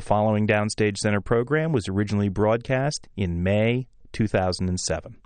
[0.00, 5.18] The following Downstage Center program was originally broadcast in May 2007.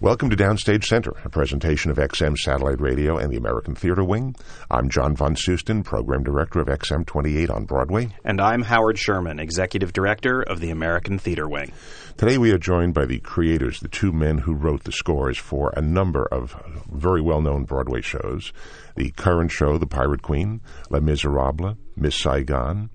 [0.00, 4.36] Welcome to Downstage Center, a presentation of XM Satellite Radio and the American Theater Wing.
[4.70, 8.10] I'm John von Soosten, Program Director of XM 28 on Broadway.
[8.24, 11.72] And I'm Howard Sherman, Executive Director of the American Theater Wing.
[12.16, 15.72] Today we are joined by the creators, the two men who wrote the scores for
[15.76, 16.54] a number of
[16.92, 18.52] very well known Broadway shows
[18.94, 22.90] the current show, The Pirate Queen, Les Miserables, Miss Saigon,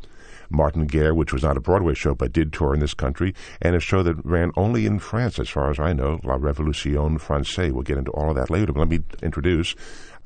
[0.53, 3.75] Martin Guerre, which was not a Broadway show but did tour in this country, and
[3.75, 7.71] a show that ran only in France, as far as I know, La Révolution Française.
[7.71, 9.75] We'll get into all of that later, but let me introduce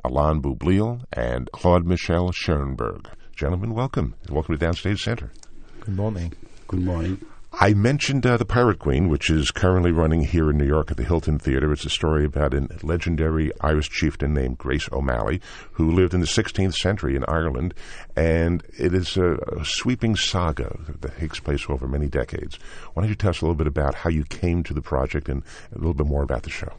[0.04, 3.08] Alain Boublil and Claude Michel Schoenberg.
[3.36, 4.16] Gentlemen, welcome.
[4.30, 5.32] Welcome to Downstage Center.
[5.80, 6.34] Good morning.
[6.68, 7.26] Good morning.
[7.60, 10.98] I mentioned uh, The Pirate Queen, which is currently running here in New York at
[10.98, 11.74] the Hilton Theater.
[11.74, 16.28] It's a story about a legendary Irish chieftain named Grace O'Malley, who lived in the
[16.28, 17.74] 16th century in Ireland.
[18.16, 22.60] And it is a, a sweeping saga that takes place over many decades.
[22.94, 25.28] Why don't you tell us a little bit about how you came to the project
[25.28, 25.42] and
[25.74, 26.74] a little bit more about the show?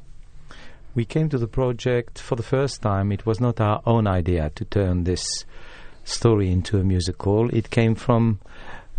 [0.94, 3.10] We came to the project for the first time.
[3.10, 5.44] It was not our own idea to turn this
[6.04, 7.52] story into a musical.
[7.52, 8.38] It came from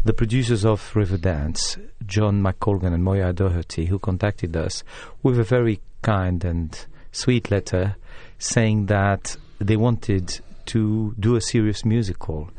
[0.10, 4.84] the producers of Riverdance, John McColgan and Moya Doherty, who contacted us
[5.22, 6.76] with a very kind and
[7.12, 7.96] sweet letter
[8.40, 12.50] saying that they wanted to do a serious musical.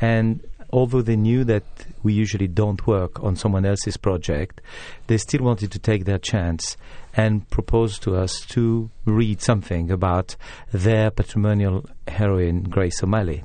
[0.00, 1.64] And although they knew that
[2.04, 4.60] we usually don't work on someone else's project,
[5.08, 6.76] they still wanted to take their chance
[7.14, 10.36] and propose to us to read something about
[10.70, 13.42] their patrimonial heroine, Grace O'Malley.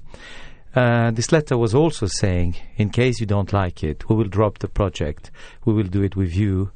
[0.77, 4.59] Uh, this letter was also saying, in case you don't like it, we will drop
[4.59, 5.31] the project.
[5.65, 6.69] We will do it with you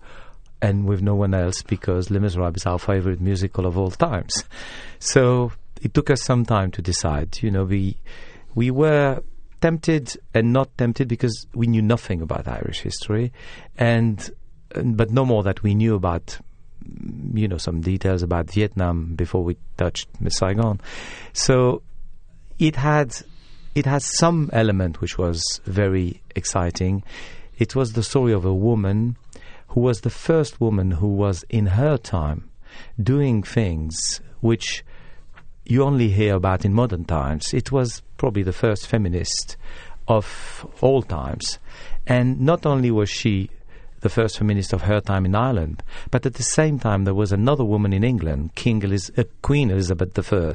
[0.60, 4.44] and with no one else because Les Miserables is our favorite musical of all times.
[5.00, 7.42] So it took us some time to decide.
[7.42, 7.98] You know, we
[8.54, 9.24] we were
[9.60, 13.34] tempted and not tempted because we knew nothing about Irish history,
[13.80, 14.30] and
[14.70, 16.40] but no more that we knew about
[17.34, 20.80] you know some details about Vietnam before we touched Saigon.
[21.34, 21.82] So
[22.60, 23.16] it had
[23.76, 27.04] it has some element which was very exciting.
[27.58, 29.18] It was the story of a woman
[29.70, 32.50] who was the first woman who was in her time
[33.02, 34.84] doing things which
[35.66, 37.54] you only hear about in modern times.
[37.54, 39.56] It was probably the first feminist
[40.08, 41.60] of all times.
[42.06, 43.50] And not only was she
[44.02, 45.82] the first feminist of her time in Ireland.
[46.10, 49.72] But at the same time, there was another woman in England, King Eliz- uh, Queen
[49.72, 50.54] Elizabeth I,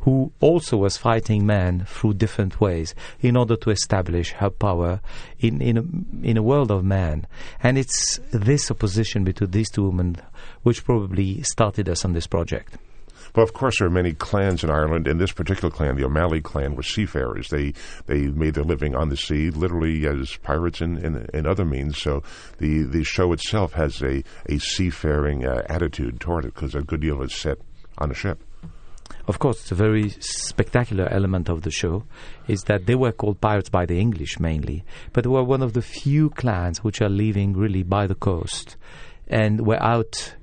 [0.00, 5.00] who also was fighting men through different ways in order to establish her power
[5.40, 7.26] in, in, a, in a world of men.
[7.62, 10.16] And it's this opposition between these two women
[10.62, 12.76] which probably started us on this project.
[13.34, 16.40] Well, of course, there are many clans in Ireland, and this particular clan, the O'Malley
[16.40, 17.48] clan, were seafarers.
[17.48, 17.74] They
[18.06, 21.98] they made their living on the sea, literally as pirates and, and, and other means.
[21.98, 22.22] So
[22.58, 27.00] the, the show itself has a, a seafaring uh, attitude toward it because a good
[27.00, 27.58] deal is set
[27.98, 28.42] on a ship.
[29.26, 32.04] Of course, a very spectacular element of the show
[32.46, 35.74] is that they were called pirates by the English mainly, but they were one of
[35.74, 38.76] the few clans which are living really by the coast
[39.26, 40.34] and were out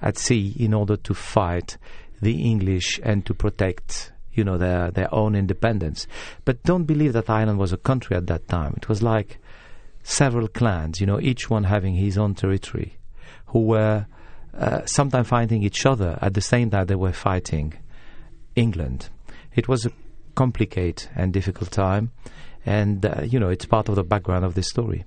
[0.00, 1.76] at sea in order to fight
[2.22, 6.06] the English and to protect you know their their own independence.
[6.44, 8.74] But don't believe that Ireland was a country at that time.
[8.76, 9.38] It was like
[10.02, 12.96] several clans, you know, each one having his own territory,
[13.46, 14.06] who were
[14.56, 17.74] uh, sometimes fighting each other at the same time they were fighting
[18.56, 19.08] England.
[19.54, 19.92] It was a
[20.34, 22.12] complicated and difficult time,
[22.64, 25.04] and uh, you know it's part of the background of this story.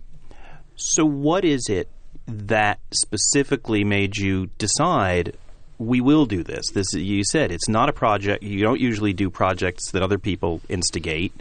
[0.75, 1.89] So, what is it
[2.27, 5.37] that specifically made you decide
[5.77, 6.69] we will do this.
[6.71, 8.43] This you said it's not a project.
[8.43, 11.33] You don't usually do projects that other people instigate.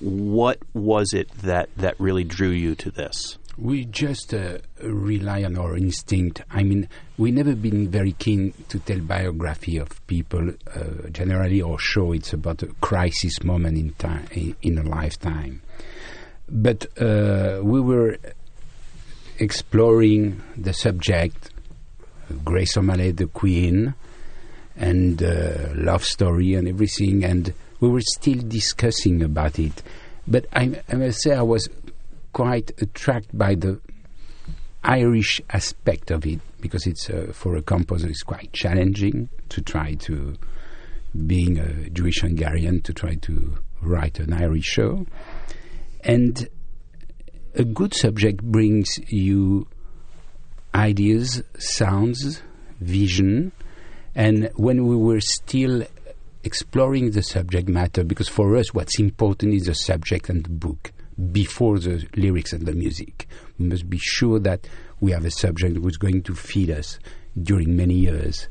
[0.00, 3.38] What was it that that really drew you to this?
[3.56, 6.42] We just uh, rely on our instinct.
[6.50, 10.50] I mean, we never been very keen to tell biography of people.
[10.74, 14.26] Uh, generally, or show it's about a crisis moment in time
[14.60, 15.62] in a lifetime.
[16.48, 18.18] But uh, we were
[19.38, 21.50] exploring the subject
[22.44, 23.94] Grace O'Malley, the Queen,
[24.76, 29.82] and uh, love story and everything, and we were still discussing about it.
[30.26, 31.68] But I, I must say, I was
[32.32, 33.80] quite attracted by the
[34.82, 39.94] Irish aspect of it because it's uh, for a composer it's quite challenging to try
[39.94, 40.36] to
[41.26, 45.06] being a Jewish Hungarian to try to write an Irish show
[46.00, 46.48] and
[47.54, 49.66] a good subject brings you
[50.74, 52.42] ideas, sounds,
[52.80, 53.52] vision.
[54.14, 55.84] And when we were still
[56.42, 60.92] exploring the subject matter, because for us what's important is the subject and the book,
[61.32, 63.28] before the lyrics and the music.
[63.58, 64.66] We must be sure that
[65.00, 66.98] we have a subject who's going to feed us
[67.40, 68.48] during many years.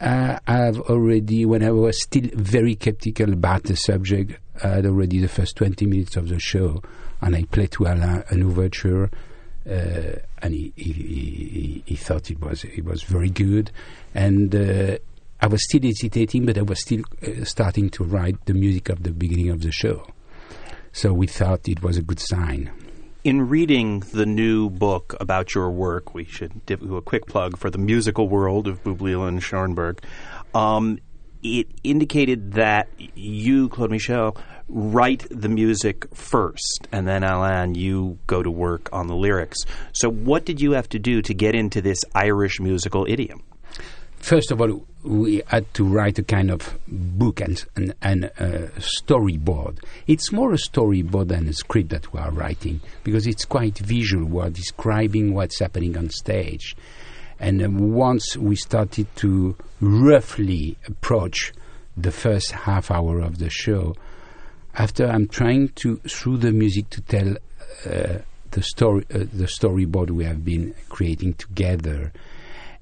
[0.00, 5.18] Uh, I've already, when I was still very skeptical about the subject, I had already
[5.18, 6.82] the first 20 minutes of the show,
[7.20, 9.10] and I played to Alain an overture,
[9.68, 13.70] uh, and he, he, he, he, thought it was it was very good,
[14.14, 14.98] and uh,
[15.40, 19.02] I was still hesitating, but I was still uh, starting to write the music of
[19.02, 20.06] the beginning of the show,
[20.92, 22.70] so we thought it was a good sign.
[23.24, 27.68] In reading the new book about your work, we should do a quick plug for
[27.68, 30.02] the musical world of Boublil and Schoenberg.
[30.54, 30.98] Um,
[31.42, 34.36] it indicated that you, Claude Michel,
[34.68, 39.58] write the music first, and then Alain, you go to work on the lyrics.
[39.92, 43.42] So, what did you have to do to get into this Irish musical idiom?
[44.18, 48.68] First of all, we had to write a kind of book and and, and a
[48.78, 49.78] storyboard.
[50.06, 54.26] It's more a storyboard than a script that we are writing because it's quite visual.
[54.26, 56.76] We are describing what's happening on stage,
[57.38, 61.52] and uh, once we started to roughly approach
[61.96, 63.94] the first half hour of the show,
[64.78, 67.36] after I'm trying to through the music to tell
[67.84, 68.18] uh,
[68.52, 72.12] the story, uh, the storyboard we have been creating together,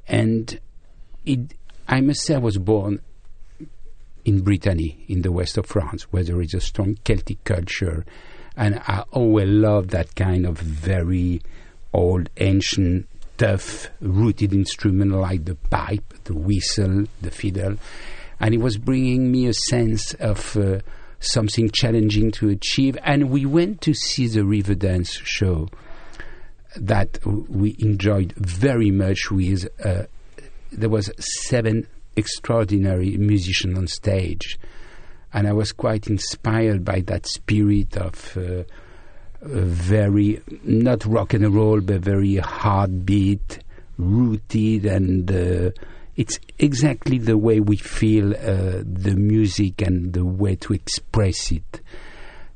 [0.06, 0.60] and
[1.24, 1.54] it,
[1.88, 3.00] I must say, I was born
[4.24, 8.04] in Brittany, in the west of France, where there is a strong Celtic culture,
[8.56, 11.40] and I always loved that kind of very
[11.92, 13.08] old, ancient,
[13.38, 17.76] tough, rooted instrument like the pipe, the whistle, the fiddle,
[18.38, 20.58] and it was bringing me a sense of.
[20.58, 20.80] Uh,
[21.26, 25.68] something challenging to achieve, and we went to see the Riverdance show
[26.76, 30.04] that we enjoyed very much with uh,
[30.72, 31.10] there was
[31.46, 31.86] seven
[32.16, 34.58] extraordinary musicians on stage,
[35.32, 38.64] and I was quite inspired by that spirit of uh,
[39.42, 43.60] very not rock and roll, but very heartbeat,
[43.98, 45.70] rooted, and uh,
[46.16, 51.80] it's exactly the way we feel uh, the music and the way to express it.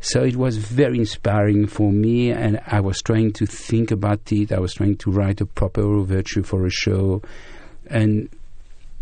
[0.00, 4.50] So it was very inspiring for me, and I was trying to think about it.
[4.50, 7.20] I was trying to write a proper overture for a show
[7.86, 8.28] and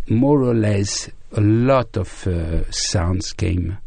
[0.08, 3.78] more or less a lot of uh, sounds came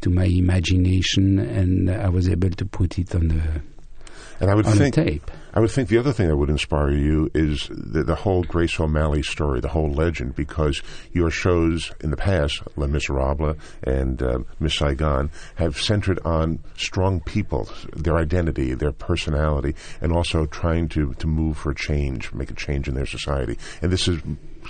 [0.00, 3.62] to my imagination, and I was able to put it on the
[4.40, 5.30] and I would on think tape.
[5.52, 8.78] I would think the other thing that would inspire you is the, the, whole Grace
[8.78, 10.80] O'Malley story, the whole legend, because
[11.12, 17.20] your shows in the past, Les Miserables and uh, Miss Saigon, have centered on strong
[17.20, 22.54] people, their identity, their personality, and also trying to, to move for change, make a
[22.54, 23.58] change in their society.
[23.82, 24.20] And this is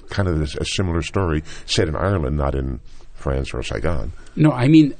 [0.08, 2.80] kind of a, a similar story set in Ireland, not in
[3.20, 4.12] France or Saigon.
[4.34, 4.94] No, I mean,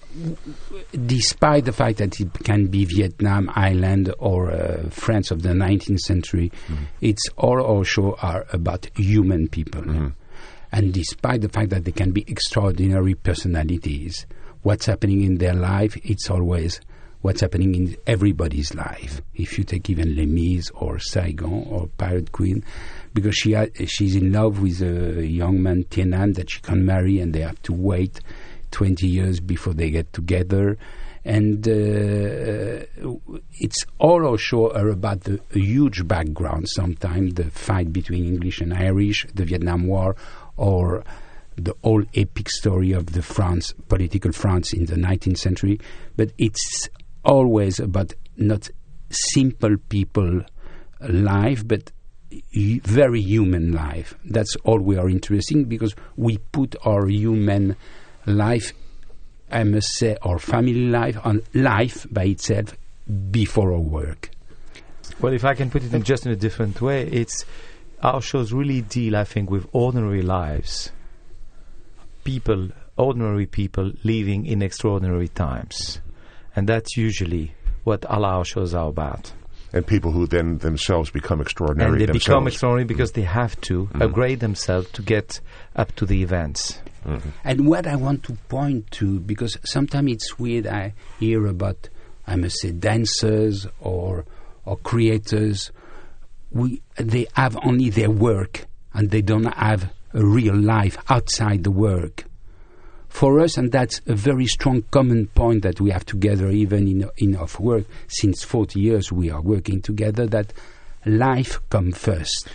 [1.07, 6.01] despite the fact that it can be Vietnam, Ireland, or uh, France of the 19th
[6.01, 6.85] century, mm-hmm.
[7.01, 9.83] it's all our shows are about human people.
[9.83, 10.09] Mm-hmm.
[10.73, 14.27] And despite the fact that they can be extraordinary personalities,
[14.63, 16.81] what's happening in their life, it's always
[17.23, 19.21] what's happening in everybody's life.
[19.35, 22.65] If you take even Les Mis or Saigon or Pirate Queen,
[23.13, 27.19] because she ha- she's in love with a young man, Tiernan, that she can marry,
[27.19, 28.21] and they have to wait
[28.71, 30.79] 20 years before they get together.
[31.23, 32.87] And uh,
[33.59, 36.67] it's all our show are about the huge background.
[36.71, 40.17] Sometimes the fight between English and Irish, the Vietnam War,
[40.57, 41.05] or
[41.57, 45.79] the whole epic story of the France, political France in the 19th century.
[46.17, 46.89] But it's
[47.25, 48.69] always about not
[49.11, 50.43] simple people
[51.01, 51.93] life, but
[52.53, 54.15] very human life.
[54.25, 57.77] That's all we are interested in because we put our human
[58.27, 58.73] life,
[59.51, 62.77] I must say, our family life, on life by itself
[63.31, 64.31] before our work.
[65.21, 67.45] Well, if I can put it in just in a different way, it's
[68.03, 70.91] our shows really deal, I think, with ordinary lives.
[72.25, 76.01] People, ordinary people living in extraordinary times.
[76.61, 79.33] And that's usually what all our shows are about
[79.73, 81.93] and people who then themselves become extraordinary.
[81.93, 82.27] And they themselves.
[82.27, 84.03] become extraordinary because they have to mm-hmm.
[84.03, 85.41] upgrade themselves to get
[85.75, 86.79] up to the events.
[87.07, 87.31] Mm-hmm.
[87.45, 91.89] And what I want to point to, because sometimes it's weird, I hear about,
[92.27, 94.27] I must say, dancers or
[94.67, 95.73] or creators.
[96.51, 101.71] We they have only their work and they don't have a real life outside the
[101.71, 102.27] work
[103.11, 107.11] for us, and that's a very strong common point that we have together, even in
[107.19, 107.85] in our work.
[108.09, 110.27] Since 40 years, we are working together.
[110.27, 110.53] That
[111.05, 112.49] life comes first.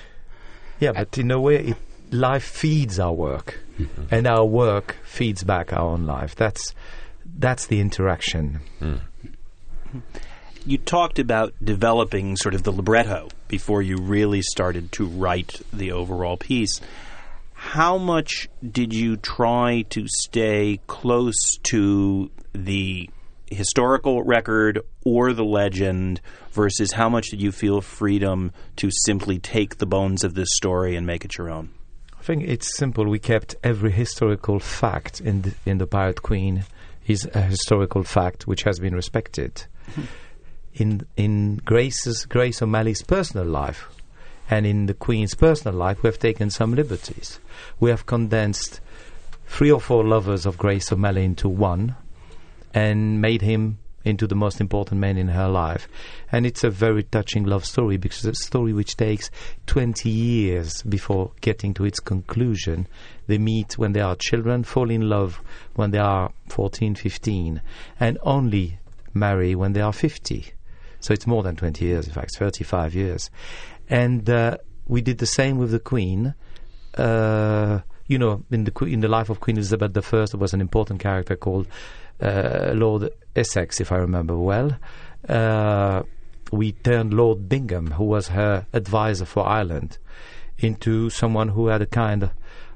[0.80, 1.78] Yeah, but in a way, it,
[2.12, 4.04] life feeds our work, mm-hmm.
[4.10, 6.36] and our work feeds back our own life.
[6.36, 6.74] That's
[7.38, 8.62] that's the interaction.
[8.82, 9.02] Mm.
[10.66, 15.92] You talked about developing sort of the libretto before you really started to write the
[15.92, 16.82] overall piece.
[17.66, 23.10] How much did you try to stay close to the
[23.48, 29.78] historical record or the legend versus how much did you feel freedom to simply take
[29.78, 31.72] the bones of this story and make it your own?
[32.18, 33.10] I think it's simple.
[33.10, 36.64] We kept every historical fact in the, in the Pirate Queen
[37.08, 39.66] is a historical fact which has been respected.
[39.96, 40.02] Hmm.
[40.74, 43.90] in in Grace's Grace O'Malley's personal life
[44.50, 47.40] and in the Queen's personal life, we have taken some liberties.
[47.80, 48.80] We have condensed
[49.48, 51.96] three or four lovers of Grace O'Malley into one
[52.74, 55.88] and made him into the most important man in her life.
[56.32, 59.32] And it's a very touching love story because it's a story which takes
[59.66, 62.88] 20 years before getting to its conclusion.
[63.26, 65.42] They meet when they are children, fall in love
[65.74, 67.62] when they are 14, 15,
[68.00, 68.78] and only
[69.14, 70.54] marry when they are 50.
[71.00, 73.30] So it's more than 20 years, in fact, 35 years.
[73.90, 76.36] And uh, we did the same with the Queen.
[76.98, 80.62] Uh, you know, in the in the life of Queen Elizabeth I, there was an
[80.62, 81.68] important character called
[82.22, 84.78] uh, Lord Essex, if I remember well.
[85.28, 86.04] Uh,
[86.52, 89.98] we turned Lord Bingham, who was her advisor for Ireland,
[90.60, 92.30] into someone who had a kind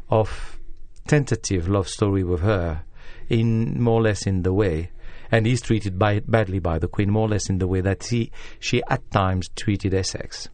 [0.10, 0.60] of
[1.08, 2.84] tentative love story with her,
[3.30, 4.90] in more or less in the way
[5.32, 8.04] and he's treated by, badly by the Queen, more or less in the way that
[8.06, 10.50] he, she at times treated Essex.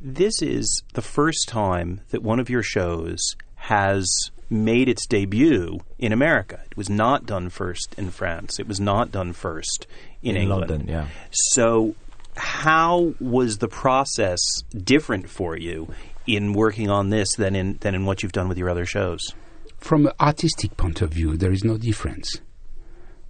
[0.00, 4.08] This is the first time that one of your shows has
[4.48, 6.60] made its debut in America.
[6.70, 8.58] It was not done first in France.
[8.58, 9.86] It was not done first
[10.22, 10.70] in, in England.
[10.70, 11.06] London, yeah.
[11.30, 11.94] So,
[12.36, 14.40] how was the process
[14.72, 15.92] different for you
[16.26, 19.34] in working on this than in than in what you've done with your other shows?
[19.76, 22.40] From an artistic point of view, there is no difference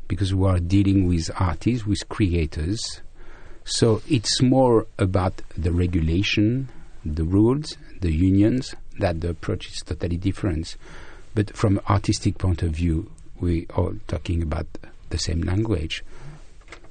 [0.09, 3.03] because we are dealing with artists, with creators.
[3.65, 6.69] So it's more about the regulation,
[7.05, 10.77] the rules, the unions, that the approach is totally different.
[11.35, 14.67] But from an artistic point of view, we are talking about
[15.11, 16.05] the same language.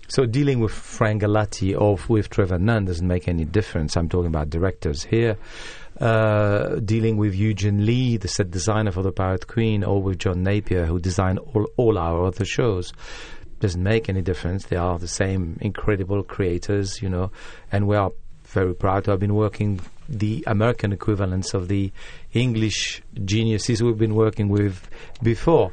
[0.08, 3.96] So dealing with Frank Galati or with Trevor Nunn doesn't make any difference.
[3.96, 5.38] I'm talking about directors here.
[6.00, 10.44] Uh, dealing with Eugene Lee, the set designer for The Pirate Queen, or with John
[10.44, 12.94] Napier, who designed all, all our other shows,
[13.60, 14.66] doesn't make any difference.
[14.66, 17.32] They are the same incredible creators, you know,
[17.72, 18.12] and we are
[18.46, 21.92] very proud to have been working the American equivalents of the
[22.34, 24.90] English geniuses we've been working with
[25.22, 25.72] before.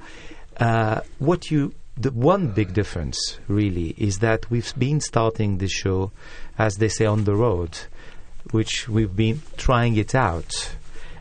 [0.58, 6.12] Uh, what you the one big difference really is that we've been starting this show,
[6.58, 7.78] as they say, on the road
[8.50, 10.76] which we've been trying it out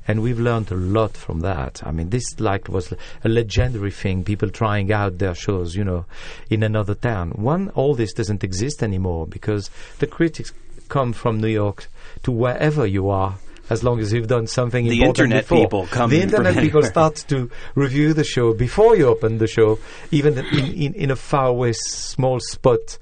[0.07, 1.81] and we've learned a lot from that.
[1.85, 2.93] I mean, this like was
[3.23, 4.23] a legendary thing.
[4.23, 6.05] People trying out their shows, you know,
[6.49, 7.31] in another town.
[7.31, 9.69] One, all this doesn't exist anymore because
[9.99, 10.53] the critics
[10.89, 11.89] come from New York
[12.23, 13.35] to wherever you are.
[13.67, 15.57] As long as you've done something the internet before.
[15.57, 19.79] people come the internet people start to review the show before you open the show,
[20.11, 22.99] even in, in, in a faraway small spot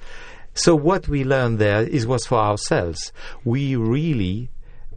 [0.53, 3.11] so what we learned there is was for ourselves.
[3.43, 4.51] We really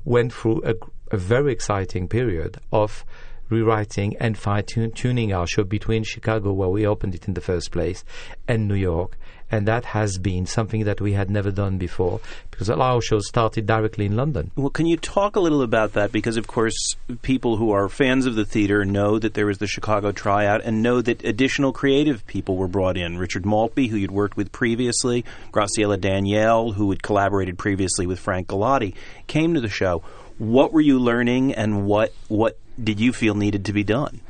[0.05, 0.75] went through a,
[1.11, 3.05] a very exciting period of
[3.49, 7.71] rewriting and fine tuning our show between Chicago, where we opened it in the first
[7.71, 8.05] place,
[8.49, 9.17] and New York.
[9.49, 12.21] And that has been something that we had never done before
[12.51, 14.51] because our show started directly in London.
[14.57, 16.11] Well, can you talk a little about that?
[16.11, 19.69] Because, of course, people who are fans of the theater know that there was the
[19.69, 23.19] Chicago tryout and know that additional creative people were brought in.
[23.19, 28.49] Richard Maltby, who you'd worked with previously, Graciela Daniele, who had collaborated previously with Frank
[28.49, 28.95] Galati,
[29.29, 30.03] came to the show.
[30.39, 34.21] What were you learning and what, what did you feel needed to be done?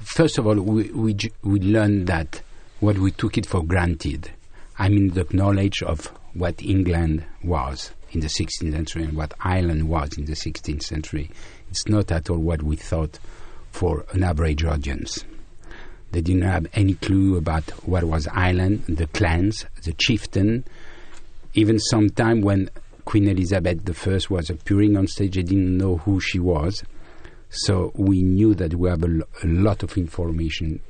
[0.00, 2.42] First of all, we, we, we learned that
[2.80, 4.30] what we took it for granted.
[4.78, 9.88] I mean, the knowledge of what England was in the 16th century and what Ireland
[9.88, 11.30] was in the 16th century.
[11.70, 13.18] It's not at all what we thought
[13.72, 15.24] for an average audience.
[16.12, 20.64] They didn't have any clue about what was Ireland, the clans, the chieftain.
[21.54, 22.68] Even sometime when
[23.06, 26.82] Queen Elizabeth I was appearing on stage, they didn't know who she was.
[27.48, 30.80] So we knew that we have a, lo- a lot of information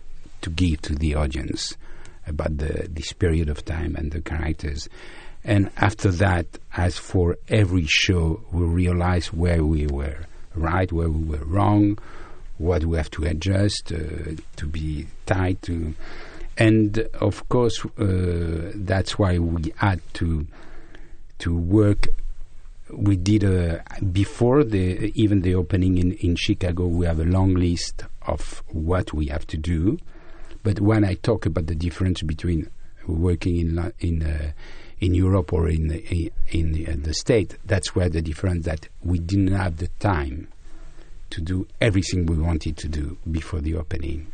[0.41, 1.77] to give to the audience
[2.27, 4.89] about the, this period of time and the characters.
[5.45, 6.47] And after that,
[6.77, 10.21] as for every show, we realized where we were
[10.55, 11.99] right, where we were wrong,
[12.57, 15.95] what we have to adjust uh, to be tied to.
[16.57, 20.47] And of course, uh, that's why we had to
[21.41, 22.09] to work.
[22.91, 26.87] We did a, before the even the opening in, in Chicago.
[26.87, 29.99] We have a long list of what we have to do.
[30.63, 32.71] But when I talk about the difference between
[33.07, 34.53] working in in uh,
[34.99, 37.57] in Europe or in in, in, in the state.
[37.65, 40.49] That's where the difference that we didn't have the time
[41.31, 44.33] to do everything we wanted to do before the opening.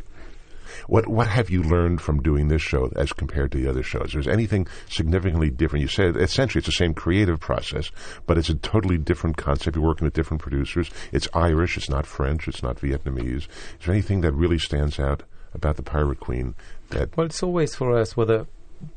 [0.87, 4.15] What what have you learned from doing this show as compared to the other shows?
[4.15, 5.83] Is there anything significantly different?
[5.83, 7.91] You said essentially it's the same creative process,
[8.27, 9.77] but it's a totally different concept.
[9.77, 10.91] You're working with different producers.
[11.13, 11.77] It's Irish.
[11.77, 12.49] It's not French.
[12.49, 13.47] It's not Vietnamese.
[13.47, 13.49] Is
[13.85, 15.23] there anything that really stands out
[15.55, 16.55] about the Pirate Queen?
[16.91, 18.47] That Well, it's always for us whether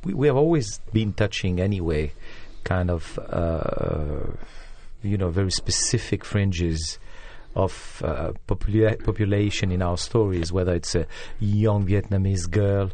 [0.03, 2.13] we, we have always been touching anyway,
[2.63, 4.32] kind of uh,
[5.01, 7.00] you know very specific fringes
[7.55, 11.07] of uh, popula- population in our stories, whether it's a
[11.39, 12.91] young Vietnamese girl,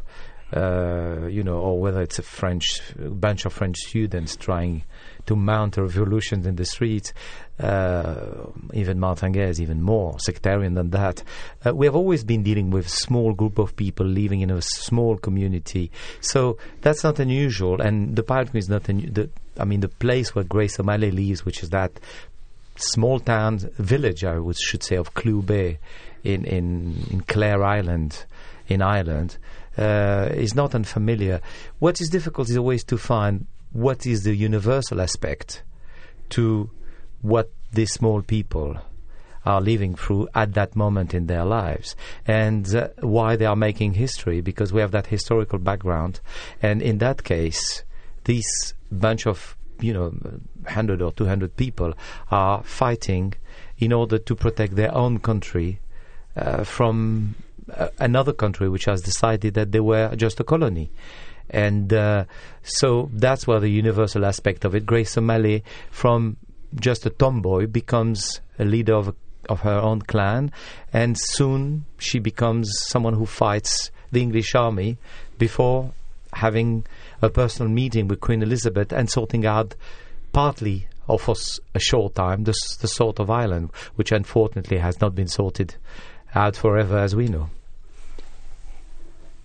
[0.54, 4.84] uh, you know, or whether it's a French a bunch of French students trying
[5.24, 7.12] to mount a revolution in the streets.
[7.58, 11.22] Uh, even Martin Guerre, even more sectarian than that.
[11.64, 15.16] Uh, we have always been dealing with small group of people living in a small
[15.16, 15.90] community,
[16.20, 17.80] so that's not unusual.
[17.80, 19.30] And the Pirate is not unu- the.
[19.58, 22.00] I mean, the place where Grace O'Malley lives, which is that
[22.76, 25.78] small town village, I would should say, of Clew Bay
[26.24, 28.24] in, in, in Clare Island
[28.68, 29.38] in Ireland,
[29.76, 31.40] uh, is not unfamiliar.
[31.78, 35.62] What is difficult is always to find what is the universal aspect
[36.30, 36.70] to
[37.22, 38.78] what these small people
[39.44, 43.94] are living through at that moment in their lives and uh, why they are making
[43.94, 46.20] history because we have that historical background
[46.60, 47.82] and in that case
[48.24, 51.94] this bunch of you know 100 or 200 people
[52.30, 53.34] are fighting
[53.78, 55.80] in order to protect their own country
[56.36, 57.34] uh, from
[57.74, 60.90] uh, another country which has decided that they were just a colony.
[61.50, 62.24] And uh,
[62.62, 66.36] so that's where the universal aspect of it Grace O'Malley from
[66.76, 69.14] just a tomboy becomes a leader of
[69.48, 70.52] of her own clan.
[70.92, 74.98] And soon she becomes someone who fights the English army
[75.38, 75.92] before
[76.32, 76.86] having
[77.22, 79.74] a personal meeting with Queen Elizabeth and sorting out
[80.32, 81.34] partly or for
[81.74, 85.74] a short time the, s- the sort of island which unfortunately has not been sorted
[86.34, 87.48] out forever as we know.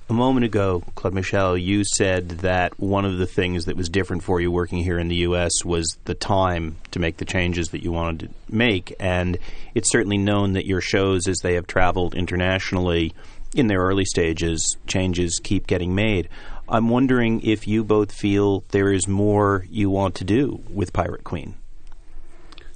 [0.09, 4.23] A moment ago, Claude Michel, you said that one of the things that was different
[4.23, 5.65] for you working here in the U.S.
[5.65, 8.95] was the time to make the changes that you wanted to make.
[9.01, 9.37] And
[9.75, 13.13] it's certainly known that your shows, as they have traveled internationally
[13.53, 16.29] in their early stages, changes keep getting made.
[16.69, 21.23] I'm wondering if you both feel there is more you want to do with Pirate
[21.23, 21.55] Queen.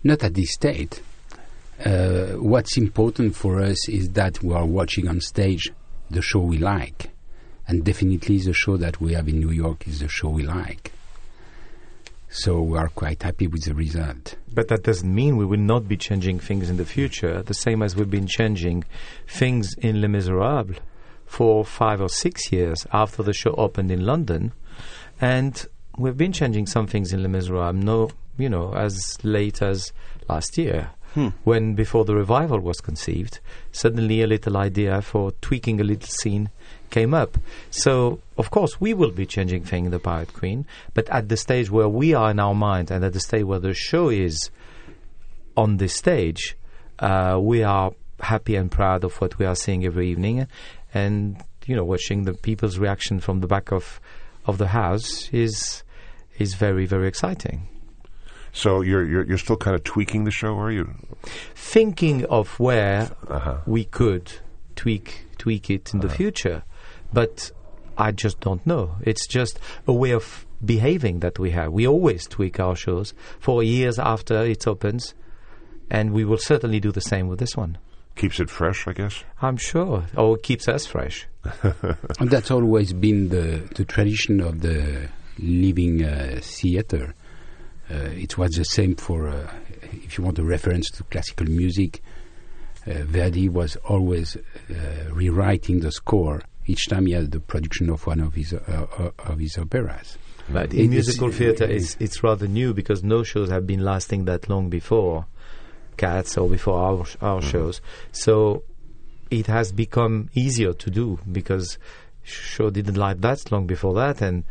[0.01, 1.01] Not at this state.
[1.83, 5.73] Uh, what's important for us is that we are watching on stage
[6.09, 7.09] the show we like.
[7.67, 10.93] And definitely the show that we have in New York is the show we like.
[12.29, 14.35] So we are quite happy with the result.
[14.53, 17.83] But that doesn't mean we will not be changing things in the future, the same
[17.83, 18.85] as we've been changing
[19.27, 20.77] things in Les Miserables
[21.31, 24.51] for five or six years after the show opened in London.
[25.21, 25.65] And
[25.97, 29.93] we've been changing some things in Les Miserables, no, you know, as late as
[30.27, 30.89] last year.
[31.45, 33.39] When, before the revival was conceived,
[33.71, 36.49] suddenly a little idea for tweaking a little scene
[36.89, 37.37] came up.
[37.69, 41.37] So, of course, we will be changing things in The Pirate Queen, but at the
[41.37, 44.51] stage where we are in our mind and at the stage where the show is
[45.55, 46.57] on this stage,
[46.99, 50.47] uh, we are happy and proud of what we are seeing every evening.
[50.93, 53.99] And, you know, watching the people's reaction from the back of,
[54.45, 55.83] of the house is,
[56.37, 57.67] is very, very exciting.
[58.53, 60.89] so you're you're you're still kind of tweaking the show, are you?
[61.55, 63.57] thinking of where Uh-huh.
[63.65, 64.25] we could
[64.75, 66.63] tweak tweak it in the future,
[67.13, 67.51] but
[67.97, 68.95] I just don't know.
[69.03, 71.71] It's just a way of behaving that we have.
[71.71, 75.13] We always tweak our shows for years after it opens,
[75.89, 77.77] and we will certainly do the same with this one.
[78.15, 79.23] Keeps it fresh, I guess.
[79.41, 81.27] I'm sure, or it keeps us fresh.
[82.19, 87.15] And that's always been the, the tradition of the living uh, theater.
[87.89, 89.51] Uh, it was the same for, uh,
[89.91, 92.01] if you want a reference to classical music,
[92.85, 94.73] uh, Verdi was always uh,
[95.11, 99.09] rewriting the score each time he had the production of one of his, uh, uh,
[99.29, 100.17] of his operas.
[100.49, 103.83] But It in is- musical theatre, it's, it's rather new because no shows have been
[103.83, 105.25] lasting that long before
[106.01, 107.49] Cats or before our, our mm-hmm.
[107.49, 107.81] shows.
[108.11, 108.63] So
[109.29, 111.77] it has become easier to do because
[112.23, 114.43] show didn't like that long before that, and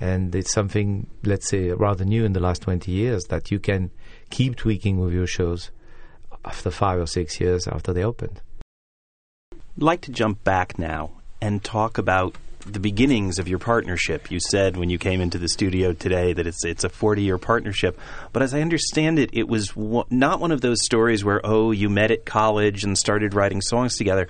[0.00, 3.90] and it's something let's say rather new in the last twenty years that you can
[4.30, 5.70] keep tweaking with your shows
[6.44, 8.40] after five or six years after they opened.
[9.52, 12.36] I'd like to jump back now and talk about
[12.66, 14.30] the beginnings of your partnership.
[14.30, 17.98] You said when you came into the studio today that it's it's a 40-year partnership,
[18.32, 21.70] but as I understand it, it was wo- not one of those stories where oh,
[21.70, 24.28] you met at college and started writing songs together.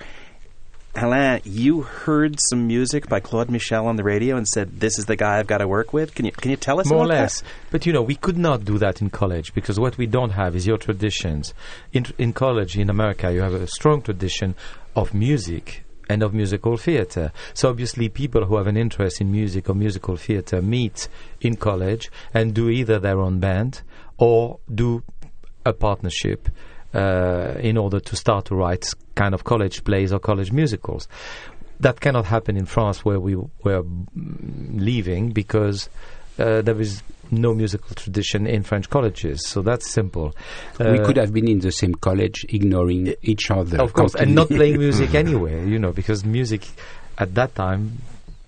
[0.97, 5.05] Alain, you heard some music by Claude Michel on the radio and said, "This is
[5.05, 7.07] the guy I've got to work with." Can you can you tell us more or
[7.07, 7.43] less.
[7.69, 10.55] But you know, we could not do that in college because what we don't have
[10.55, 11.53] is your traditions.
[11.91, 14.55] In in college in America, you have a strong tradition
[14.95, 17.31] of music and of musical theater.
[17.53, 21.07] So obviously, people who have an interest in music or musical theater meet
[21.41, 23.81] in college and do either their own band
[24.17, 25.03] or do
[25.65, 26.49] a partnership.
[26.93, 31.09] Uh, in order to start to write kind of college plays or college musicals,
[31.81, 35.89] that cannot happen in France, where we were mm, leaving because
[36.39, 39.45] uh, there is no musical tradition in French colleges.
[39.47, 40.35] So that's simple.
[40.79, 43.81] we Uh, could have been in the same college, ignoring each other.
[43.81, 46.67] of course, and not playing music anywhere, you know, because music
[47.17, 47.99] at that time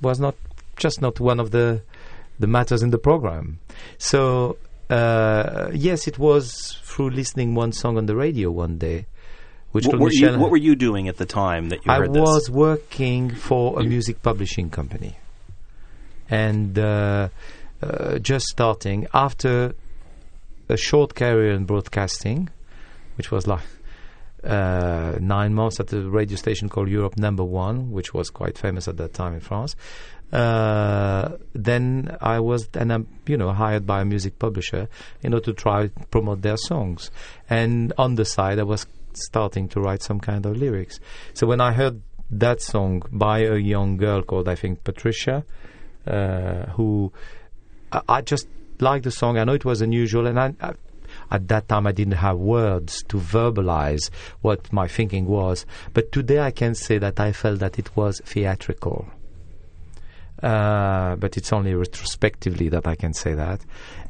[0.01, 0.35] was not
[0.77, 1.81] just not one of the
[2.39, 3.57] the matters in the program.
[3.97, 4.57] So
[4.89, 9.05] uh, yes, it was through listening one song on the radio one day,
[9.71, 11.97] which What were, you, Michel- what were you doing at the time that you I
[11.97, 12.19] heard this?
[12.19, 15.17] I was working for a music publishing company,
[16.29, 17.29] and uh,
[17.81, 19.73] uh, just starting after
[20.69, 22.49] a short career in broadcasting,
[23.15, 23.63] which was like
[24.43, 28.87] uh, nine months at a radio station called Europe Number One, which was quite famous
[28.87, 29.75] at that time in France.
[30.31, 34.89] Uh, then I was, and I'm, you know, hired by a music publisher
[35.21, 37.11] in order to try promote their songs.
[37.49, 40.99] And on the side, I was starting to write some kind of lyrics.
[41.33, 45.45] So when I heard that song by a young girl called, I think, Patricia,
[46.05, 47.13] uh, who
[47.91, 48.47] I, just
[48.79, 49.37] liked the song.
[49.37, 50.73] I know it was unusual, and I, I,
[51.31, 54.09] at that time I didn't have words to verbalize
[54.41, 55.65] what my thinking was.
[55.93, 59.07] But today I can say that I felt that it was theatrical.
[60.41, 63.61] Uh, but it's only retrospectively that I can say that.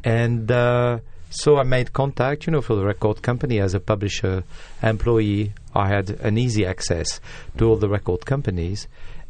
[0.04, 4.44] And uh, so I made contact, you know, for the record company as a publisher
[4.84, 5.54] employee.
[5.74, 7.22] I had an easy access
[7.58, 8.88] to all the record companies.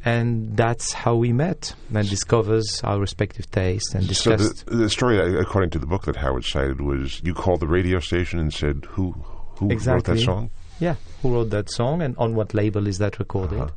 [0.07, 4.65] And that's how we met and discovers our respective tastes and So discussed.
[4.65, 7.67] the, the story, uh, according to the book that Howard cited, was you called the
[7.67, 9.11] radio station and said who
[9.57, 10.51] who wrote that song.
[10.79, 13.59] Yeah, who wrote that song and on what label is that recorded?
[13.59, 13.71] Uh-huh.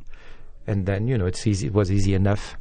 [0.67, 1.67] And then you know it's easy.
[1.67, 2.55] It was easy enough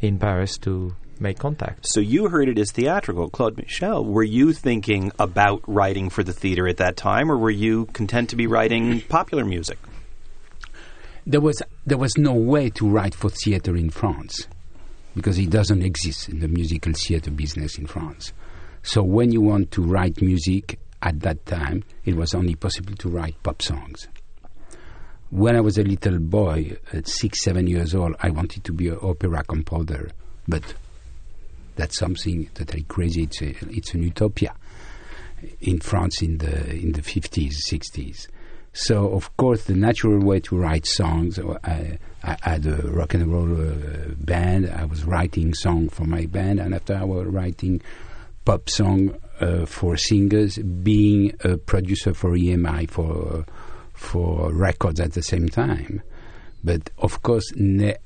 [0.00, 1.88] in Paris to make contact.
[1.88, 4.04] So you heard it as theatrical, Claude Michel.
[4.04, 8.30] Were you thinking about writing for the theater at that time, or were you content
[8.30, 9.78] to be writing popular music?
[11.26, 14.46] There was there was no way to write for theater in France
[15.16, 18.32] because it doesn't exist in the musical theater business in France.
[18.82, 23.08] So when you want to write music at that time, it was only possible to
[23.08, 24.06] write pop songs.
[25.30, 28.88] When I was a little boy, at six, seven years old, I wanted to be
[28.88, 30.10] an opera composer,
[30.46, 30.62] but
[31.74, 33.24] that's something I crazy.
[33.24, 34.54] It's, a, it's an utopia
[35.60, 38.28] in France in the in the fifties, sixties.
[38.76, 41.38] So of course, the natural way to write songs.
[41.38, 44.68] uh, I, I had a rock and roll uh, band.
[44.68, 47.80] I was writing song for my band, and after I was writing
[48.44, 53.46] pop song uh, for singers, being a producer for EMI for
[53.94, 56.02] for records at the same time.
[56.62, 57.96] But of course, ne-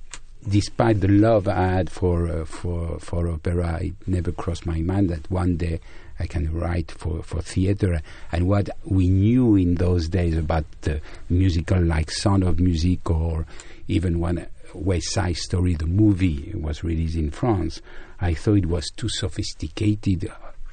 [0.49, 5.11] despite the love I had for uh, for for opera, it never crossed my mind
[5.11, 5.81] that one day
[6.21, 8.01] I can write for for theater.
[8.31, 13.47] And what we knew in those days about the musical, like Sound of Music, or
[13.89, 17.81] even when West Side Story, the movie, was released in France,
[18.21, 20.31] I thought it was too sophisticated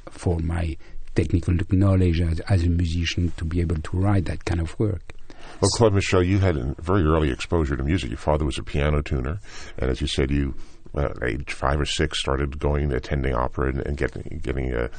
[0.10, 0.75] for my
[1.15, 5.13] technical knowledge as, as a musician to be able to write that kind of work.
[5.62, 8.10] Well, Claude Michel, you had a very early exposure to music.
[8.10, 9.39] Your father was a piano tuner,
[9.77, 10.53] and as you said, you
[10.95, 14.89] uh, age five or six started going attending opera and, and getting getting a,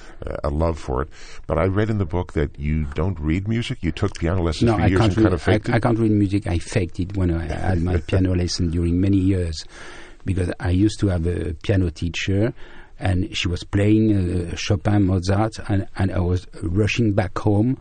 [0.44, 1.08] a love for it.
[1.46, 3.78] But I read in the book that you don't read music.
[3.82, 5.80] You took piano lessons No, for I years can't, kind read, of faked I, I
[5.80, 6.46] can't read music.
[6.46, 9.64] I faked it when I had my piano lesson during many years
[10.24, 12.52] because I used to have a piano teacher
[12.98, 17.78] and she was playing uh, Chopin, Mozart, and, and I was rushing back home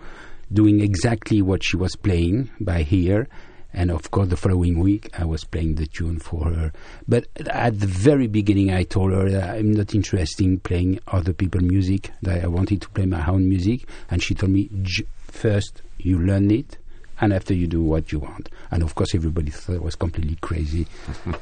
[0.54, 3.28] doing exactly what she was playing by ear.
[3.73, 6.73] And of course, the following week, I was playing the tune for her.
[7.08, 11.34] But at the very beginning, I told her that I'm not interested in playing other
[11.34, 13.88] people's music, that I wanted to play my own music.
[14.10, 16.77] And she told me, "J- first, you learn it,
[17.19, 18.49] and after, you do what you want.
[18.71, 20.88] And of course, everybody thought I was completely crazy.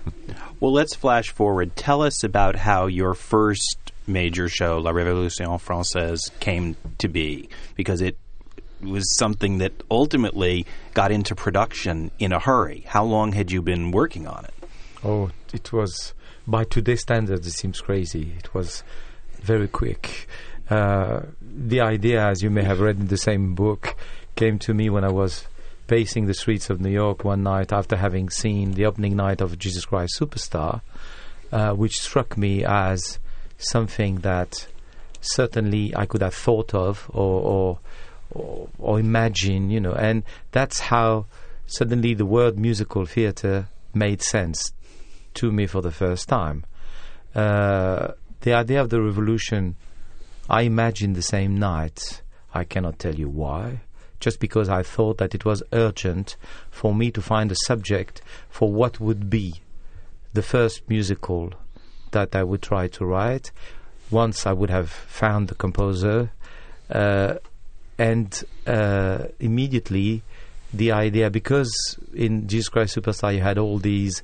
[0.61, 1.75] Well, let's flash forward.
[1.75, 7.99] Tell us about how your first major show, La Révolution Française, came to be, because
[8.01, 8.17] it
[8.81, 12.83] was something that ultimately got into production in a hurry.
[12.87, 14.53] How long had you been working on it?
[15.03, 16.13] Oh, it was
[16.47, 17.47] by today's standards.
[17.47, 18.33] It seems crazy.
[18.37, 18.83] It was
[19.41, 20.27] very quick.
[20.69, 23.95] Uh, the idea, as you may have read in the same book,
[24.35, 25.47] came to me when I was
[25.87, 29.57] pacing the streets of New York one night after having seen the opening night of
[29.59, 30.81] Jesus Christ Superstar,
[31.51, 33.19] uh, which struck me as
[33.57, 34.67] something that
[35.21, 37.79] certainly I could have thought of or, or
[38.35, 41.25] or, or imagine, you know, and that's how
[41.65, 44.71] suddenly the word musical theatre made sense
[45.33, 46.65] to me for the first time.
[47.33, 48.09] Uh,
[48.41, 49.75] the idea of the revolution,
[50.49, 52.21] I imagined the same night.
[52.53, 53.81] I cannot tell you why.
[54.19, 56.37] Just because I thought that it was urgent
[56.69, 59.55] for me to find a subject for what would be
[60.33, 61.53] the first musical
[62.11, 63.51] that I would try to write.
[64.09, 66.31] Once I would have found the composer,
[66.89, 67.35] uh,
[67.97, 70.21] and uh, immediately
[70.73, 74.21] the idea because in Jesus Christ Superstar you had all these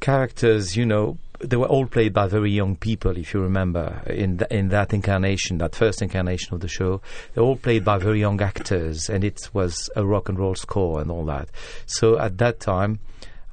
[0.00, 3.16] characters, you know, they were all played by very young people.
[3.16, 7.02] If you remember, in th- in that incarnation, that first incarnation of the show,
[7.34, 10.54] they were all played by very young actors, and it was a rock and roll
[10.54, 11.48] score and all that.
[11.84, 13.00] So at that time,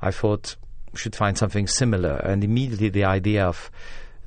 [0.02, 0.56] I thought
[0.94, 3.70] we should find something similar, and immediately the idea of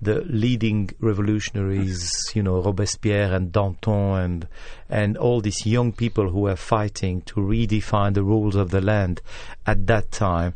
[0.00, 4.48] the leading revolutionaries, you know, Robespierre and Danton and
[4.88, 9.22] and all these young people who were fighting to redefine the rules of the land
[9.66, 10.54] at that time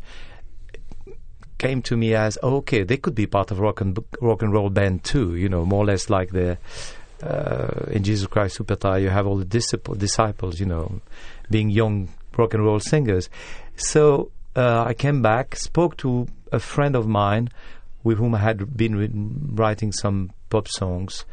[1.57, 4.69] came to me as okay, they could be part of rock and rock and roll
[4.69, 6.57] band too, you know, more or less like the
[7.23, 11.01] uh, in Jesus Christ Superstar, you have all the disciple, disciples, you know,
[11.51, 13.29] being young rock and roll singers.
[13.75, 17.49] So uh, I came back, spoke to a friend of mine
[18.03, 21.25] with whom I had been writing some pop songs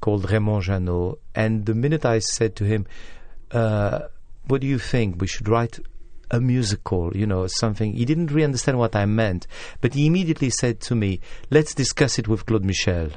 [0.00, 1.18] called Raymond Jeannot.
[1.34, 2.86] And the minute I said to him,
[3.50, 4.00] uh,
[4.46, 5.20] What do you think?
[5.20, 5.78] We should write
[6.30, 7.92] a musical, you know, something.
[7.92, 9.46] He didn't really understand what I meant,
[9.80, 11.20] but he immediately said to me,
[11.50, 13.10] Let's discuss it with Claude Michel,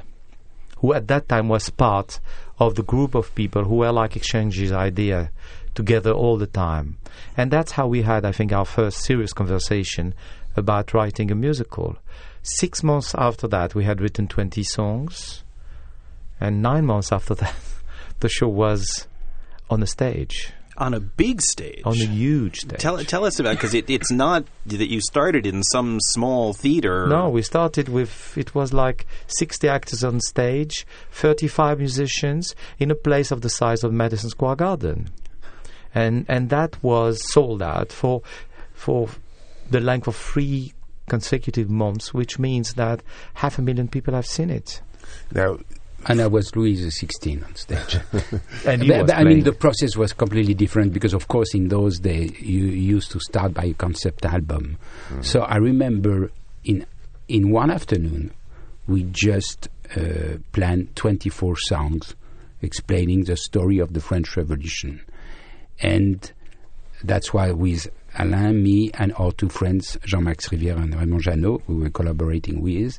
[0.78, 2.20] who at that time was part
[2.58, 5.28] of the group of people who were like exchanging ideas
[5.74, 6.98] together all the time.
[7.36, 10.14] And that's how we had, I think, our first serious conversation
[10.56, 11.96] about writing a musical.
[12.44, 15.42] Six months after that, we had written 20 songs.
[16.38, 17.54] And nine months after that,
[18.20, 19.08] the show was
[19.70, 20.52] on a stage.
[20.76, 21.80] On a big stage.
[21.86, 22.80] On a huge stage.
[22.80, 27.06] Tell, tell us about because it, it's not that you started in some small theater.
[27.06, 32.94] No, we started with it was like 60 actors on stage, 35 musicians in a
[32.94, 35.10] place of the size of Madison Square Garden,
[35.94, 38.22] and and that was sold out for
[38.72, 39.08] for
[39.70, 40.74] the length of three
[41.08, 43.02] consecutive months, which means that
[43.34, 44.80] half a million people have seen it.
[45.32, 45.58] Now,
[46.06, 47.96] and I was Louis XVI on stage.
[48.66, 51.54] and he But- was but, I mean, the process was completely different because, of course,
[51.54, 54.76] in those days you used to start by a concept album.
[55.22, 56.30] So I remember
[56.64, 56.86] in
[57.28, 58.32] in one afternoon
[58.86, 62.14] we just uh, planned 24 songs
[62.60, 65.00] explaining the story of the French Revolution,
[65.80, 66.30] and
[67.02, 71.74] that's why with Alain, me, and our two friends, Jean-Max Rivière and Raymond Jeannot, we
[71.74, 72.98] were collaborating with.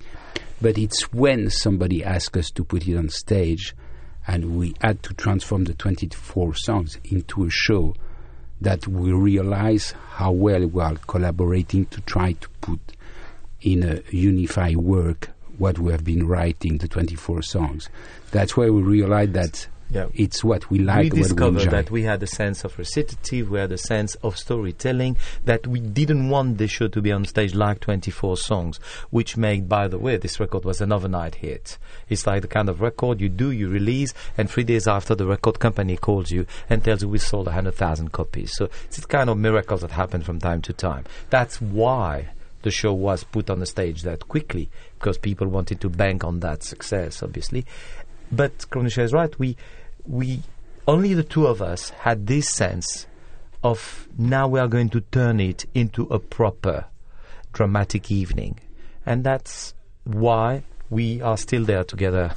[0.61, 3.75] But it's when somebody asked us to put it on stage
[4.27, 7.95] and we had to transform the 24 songs into a show
[8.61, 12.79] that we realize how well we are collaborating to try to put
[13.61, 17.89] in a unified work what we have been writing, the 24 songs.
[18.31, 20.07] That's why we realize that Yeah.
[20.13, 23.49] it's what we like, we what we discovered that we had a sense of recitative,
[23.49, 27.25] we had a sense of storytelling, that we didn't want the show to be on
[27.25, 28.77] stage like 24 songs,
[29.09, 31.77] which made, by the way, this record was an overnight hit.
[32.09, 35.25] It's like the kind of record you do, you release, and three days after the
[35.25, 38.55] record company calls you and tells you we sold 100,000 copies.
[38.55, 41.05] So it's the kind of miracles that happen from time to time.
[41.29, 42.29] That's why
[42.63, 46.39] the show was put on the stage that quickly, because people wanted to bank on
[46.39, 47.65] that success, obviously.
[48.31, 49.37] But Kronisha is right.
[49.37, 49.55] We,
[50.07, 50.41] we,
[50.87, 53.07] only the two of us had this sense
[53.63, 56.85] of now we are going to turn it into a proper
[57.53, 58.59] dramatic evening,
[59.05, 62.33] and that's why we are still there together.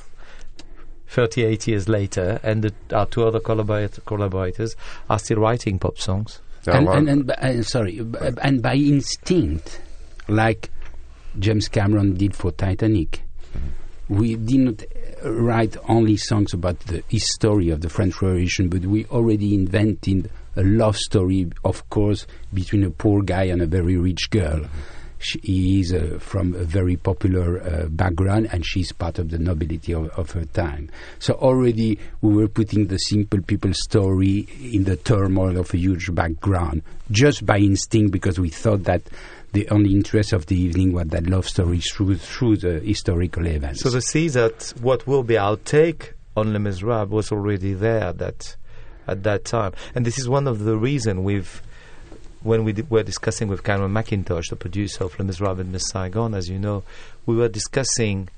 [1.10, 4.76] 38 years later, and the, our two other collaborat- collaborators
[5.08, 6.40] are still writing pop songs.
[6.66, 9.80] now, and, uh, and, and, uh, sorry, b- and by instinct,
[10.28, 10.70] like
[11.38, 13.22] James Cameron did for Titanic,
[14.08, 14.84] we didn't
[15.22, 20.62] write only songs about the history of the French Revolution, but we already invented a
[20.62, 24.64] love story, of course, between a poor guy and a very rich girl.
[25.20, 29.38] She he is uh, from a very popular uh, background, and she's part of the
[29.38, 30.90] nobility of, of her time.
[31.18, 36.14] So already we were putting the simple people story in the turmoil of a huge
[36.14, 39.02] background, just by instinct, because we thought that
[39.52, 43.82] the only interest of the evening was that love story through through the historical events.
[43.82, 48.12] So the seeds that what will be our take on Les Miserables was already there.
[48.12, 48.56] That
[49.08, 49.72] at that time.
[49.94, 51.62] And this is one of the reasons we've,
[52.42, 56.34] when we were discussing with Cameron Mackintosh, the producer of Les Miserables and Miss Saigon,
[56.34, 56.84] as you know,
[57.26, 58.28] we were discussing,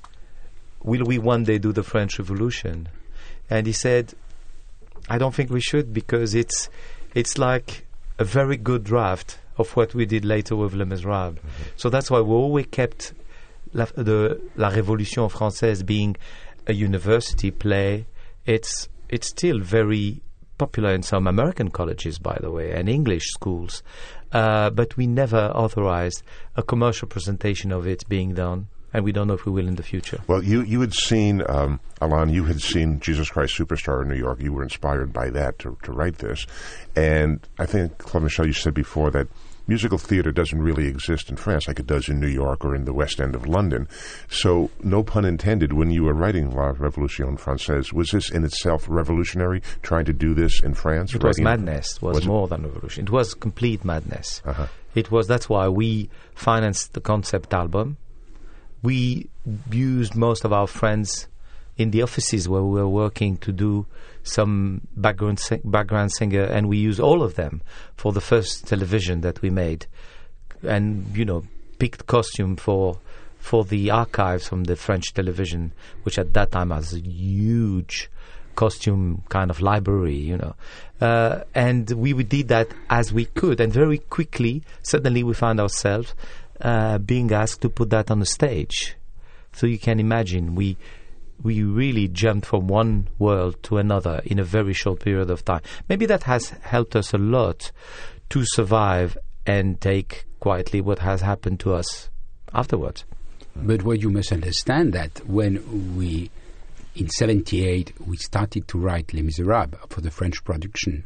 [0.81, 2.87] will we one day do the French Revolution?
[3.49, 4.13] And he said,
[5.09, 6.69] I don't think we should because it's,
[7.13, 7.85] it's like
[8.17, 11.39] a very good draft of what we did later with Les Miserables.
[11.75, 13.13] So that's why we always kept
[13.73, 16.17] La, the La Révolution Française being
[16.67, 18.05] a university play.
[18.45, 20.21] It's it's still very
[20.57, 23.81] popular in some American colleges, by the way, and English schools.
[24.31, 26.23] Uh, but we never authorized
[26.55, 29.75] a commercial presentation of it being done, and we don't know if we will in
[29.75, 30.19] the future.
[30.27, 34.15] Well, you, you had seen, um, Alain, you had seen Jesus Christ Superstar in New
[34.15, 34.39] York.
[34.39, 36.45] You were inspired by that to, to write this.
[36.95, 39.27] And I think, Claude Michel, you said before that
[39.67, 42.85] musical theater doesn't really exist in France like it does in New York or in
[42.85, 43.87] the West End of London.
[44.29, 48.85] So, no pun intended, when you were writing La Révolution Française, was this in itself
[48.87, 51.13] revolutionary, trying to do this in France?
[51.13, 51.95] It was madness.
[51.95, 52.27] It was, Was it?
[52.27, 53.03] more than revolution.
[53.05, 54.41] It was complete madness.
[54.45, 54.67] Uh-huh.
[54.95, 55.27] It was.
[55.27, 57.97] That's why we financed the concept album.
[58.83, 59.29] We
[59.71, 61.27] used most of our friends
[61.77, 63.85] in the offices where we were working to do
[64.23, 67.61] some background sing- background singer, and we used all of them
[67.95, 69.85] for the first television that we made,
[70.63, 71.43] and you know
[71.79, 72.97] picked costume for
[73.39, 75.71] for the archives from the French television,
[76.03, 78.09] which at that time was a huge
[78.55, 80.55] costume kind of library, you know.
[80.99, 85.59] Uh, and we would did that as we could, and very quickly, suddenly we found
[85.59, 86.13] ourselves
[86.61, 88.95] uh, being asked to put that on the stage.
[89.53, 90.77] So you can imagine we
[91.43, 95.61] we really jumped from one world to another in a very short period of time.
[95.89, 97.71] Maybe that has helped us a lot
[98.29, 102.09] to survive and take quietly what has happened to us
[102.53, 103.05] afterwards.
[103.55, 106.29] But what you must understand that when we,
[106.95, 111.05] in '78, we started to write Les Miserables for the French production,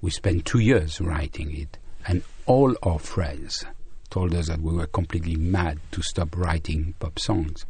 [0.00, 3.64] we spent two years writing it, and all our friends
[4.10, 7.64] told us that we were completely mad to stop writing pop songs,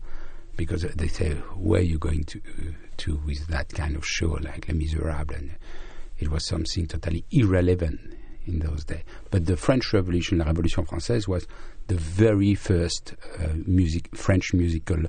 [0.56, 2.40] because they say, "Where are you going to
[2.98, 5.50] to with that kind of show like Les Miserables?" And
[6.18, 8.00] it was something totally irrelevant
[8.46, 9.02] in those days.
[9.30, 11.46] But the French Revolution, la Révolution Française, was
[11.88, 15.04] the very first uh, music, French musical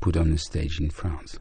[0.00, 1.38] put on the stage in France.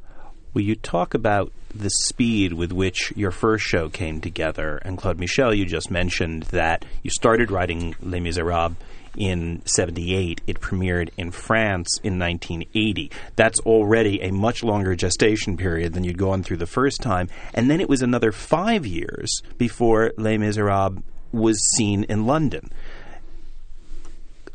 [0.53, 4.77] Will you talk about the speed with which your first show came together?
[4.77, 8.75] And Claude Michel, you just mentioned that you started writing Les Miserables
[9.15, 10.41] in 78.
[10.48, 13.12] It premiered in France in 1980.
[13.36, 17.30] That's already a much longer gestation period than you'd gone through the first time.
[17.54, 22.72] And then it was another five years before Les Miserables was seen in London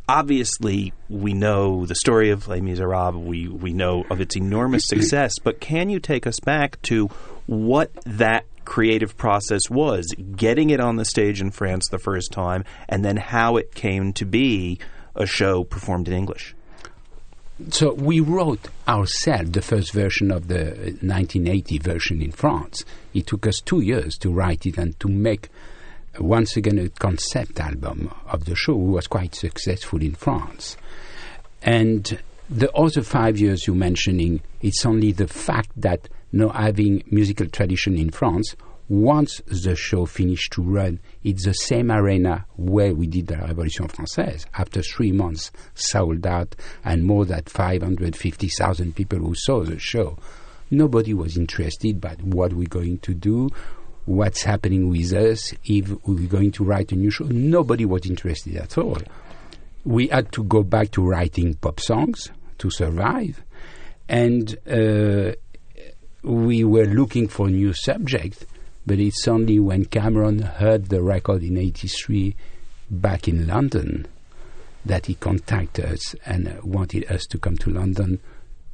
[0.09, 3.25] obviously we know the story of Les Miserables.
[3.25, 7.07] We we know of its enormous success, but can you take us back to
[7.47, 12.65] what that creative process was, getting it on the stage in France the first time,
[12.89, 14.79] and then how it came to be
[15.15, 16.55] a show performed in English?
[17.71, 22.85] So we wrote ourselves the first version of the uh, 1980 version in France.
[23.13, 25.51] It took us two years to write it and to make
[26.19, 30.77] uh, once again a concept album of the show, was quite successful in France.
[31.63, 32.19] And
[32.51, 37.97] the other five years you're mentioning, it's only the fact that not having musical tradition
[37.97, 38.57] in France,
[38.89, 43.89] once the show finished to run, it's the same arena where we did the Révolution
[43.91, 44.45] Française.
[44.59, 50.19] After three months, sold out, and more than 550,000 people who saw the show.
[50.73, 53.49] Nobody was interested by what we're going to do,
[54.05, 57.25] what's happening with us, if we're going to write a new show.
[57.27, 58.99] Nobody was interested at all.
[59.85, 63.43] We had to go back to writing pop songs to survive,
[64.09, 65.37] and uh,
[66.25, 68.45] we were looking for new subjects.
[68.87, 72.35] But it's only when Cameron heard the record in '83
[72.91, 74.07] back in London
[74.85, 78.21] that he contacted us and uh, wanted us to come to London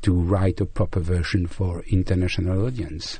[0.03, 3.19] to write a proper version for international audience.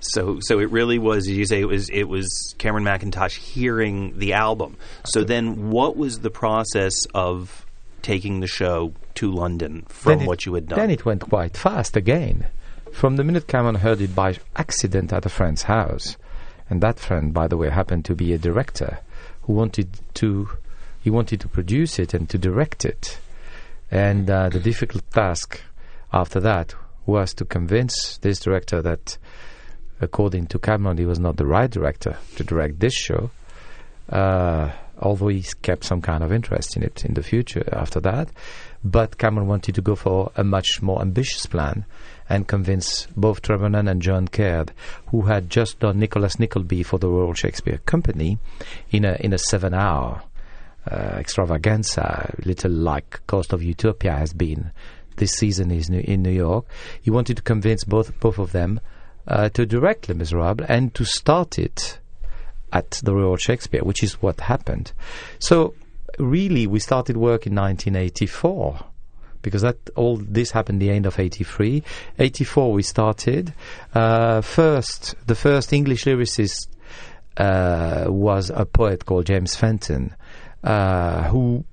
[0.00, 1.28] So, so it really was.
[1.28, 4.76] As you say, it was it was Cameron Mackintosh hearing the album.
[5.06, 7.64] So then, what was the process of
[8.02, 10.78] taking the show to London from it- what you had done?
[10.78, 12.46] Then it went quite fast again.
[12.92, 16.16] From the minute Cameron heard it by accident at a friend's house,
[16.70, 19.00] and that friend, by the way, happened to be a director
[19.42, 20.48] who wanted to,
[21.02, 23.18] he wanted to produce it and to direct it,
[23.90, 25.60] and uh, the difficult task
[26.12, 26.74] after that
[27.04, 29.18] was to convince this director that,
[30.00, 33.30] according to Cameron, he was not the right director to direct this show.
[34.08, 34.70] Uh,
[35.02, 38.28] although he kept some kind of interest in it in the future after that.
[38.84, 41.84] But Cameron wanted to go for a much more ambitious plan,
[42.32, 44.72] and convince both Trevor Nunn and John Caird,
[45.08, 48.38] who had just done Nicholas Nickleby for the Royal Shakespeare Company,
[48.90, 50.22] in a in a seven-hour
[50.90, 54.72] uh, extravaganza, little like Coast of Utopia has been
[55.16, 56.64] this season is in New York.
[57.02, 58.80] He wanted to convince both both of them
[59.28, 61.98] uh, to direct Les Miserables and to start it
[62.72, 64.92] at the Royal Shakespeare, which is what happened.
[65.38, 65.74] So
[66.18, 68.86] really, we started work in 1984
[69.42, 71.82] because that all this happened the end of 83
[72.18, 73.52] 84 we started.
[73.94, 76.68] Uh, first the first english lyricist
[77.36, 80.14] uh, was a poet called james fenton
[80.64, 81.64] uh, who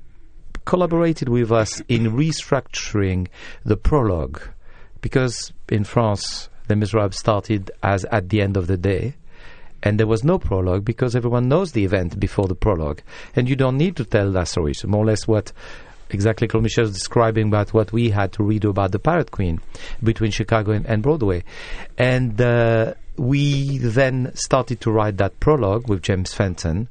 [0.66, 3.28] collaborated with us in restructuring
[3.64, 4.42] the prologue
[5.02, 9.16] because in france the miserables started as at the end of the day
[9.84, 13.02] and there was no prologue because everyone knows the event before the prologue,
[13.36, 14.74] and you don't need to tell that story.
[14.86, 15.52] More or less what
[16.10, 19.60] exactly Michel is describing about what we had to redo about the Pirate Queen
[20.04, 21.44] between Chicago and, and Broadway,
[21.98, 26.88] and uh, we then started to write that prologue with James Fenton.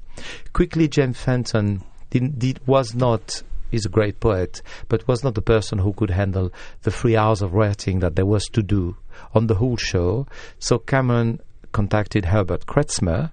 [0.53, 5.43] Quickly, James Fenton did, did, was not is a great poet, but was not the
[5.43, 6.51] person who could handle
[6.83, 8.97] the three hours of writing that there was to do
[9.35, 10.27] on the whole show.
[10.59, 11.41] So Cameron
[11.73, 13.31] contacted Herbert Kretzmer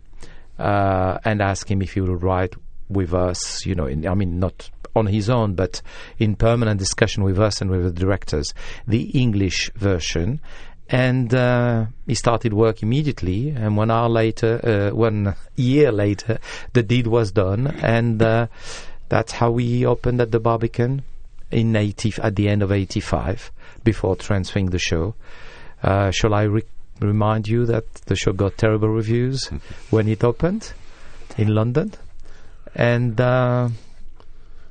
[0.60, 2.54] uh, and asked him if he would write
[2.90, 5.82] with us, you know, in, I mean, not on his own, but
[6.18, 8.54] in permanent discussion with us and with the directors,
[8.88, 10.40] the English version.
[10.88, 13.50] And uh, he started work immediately.
[13.50, 14.60] And one hour later,
[14.92, 16.38] uh, one year later,
[16.74, 17.68] the deed was done.
[17.68, 18.48] And uh,
[19.10, 21.04] that's how we opened at the Barbican
[21.52, 23.52] in 80, at the end of 85,
[23.84, 25.16] before transferring the show.
[25.82, 26.64] Uh, shall I re-
[27.00, 29.46] remind you that the show got terrible reviews
[29.90, 30.74] when it opened
[31.38, 31.94] in London,
[32.74, 33.70] and uh,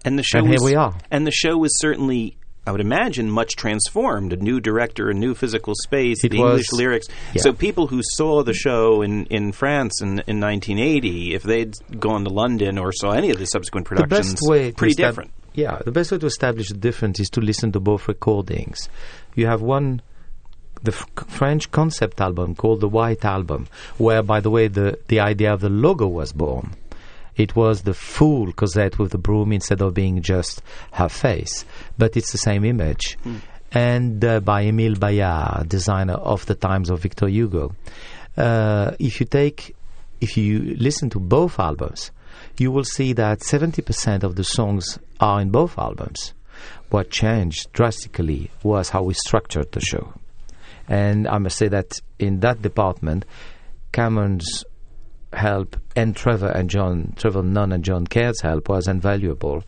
[0.05, 0.95] and the show and here was, we are.
[1.11, 2.37] And the show was certainly.
[2.67, 6.51] I would imagine much transformed, a new director, a new physical space, It the was-
[6.53, 7.09] English lyrics.
[7.35, 7.43] yeah.
[7.43, 12.25] So people who saw the show in, in France in, in 1980, if they'd gone
[12.25, 15.31] to London or saw any of the subsequent productions, the best way pretty different.
[15.53, 18.89] Yeah, the best way to establish the difference is to listen to both recordings.
[19.35, 20.01] You have one,
[20.83, 25.21] the f- French concept album called the White Album, where, by the way, the the
[25.21, 26.73] idea of the logo was born.
[27.37, 30.63] It was the fool Cosette with the broom instead of being just
[30.93, 31.65] her face,
[31.99, 33.19] but it's the same image.
[33.73, 37.75] And uh, by Émile Bayard, designer of the times of Victor Hugo.
[38.37, 39.75] Uh, if you take,
[40.21, 42.13] if you listen to both albums,
[42.57, 46.35] you will see that 70% of the songs are in both albums.
[46.91, 50.13] What changed drastically was how we structured the show.
[50.87, 53.25] And I must say that in that department,
[53.93, 54.65] Cameron's
[55.37, 59.65] help and Trevor and John, Trevor Nunn and John Caird's help was invaluable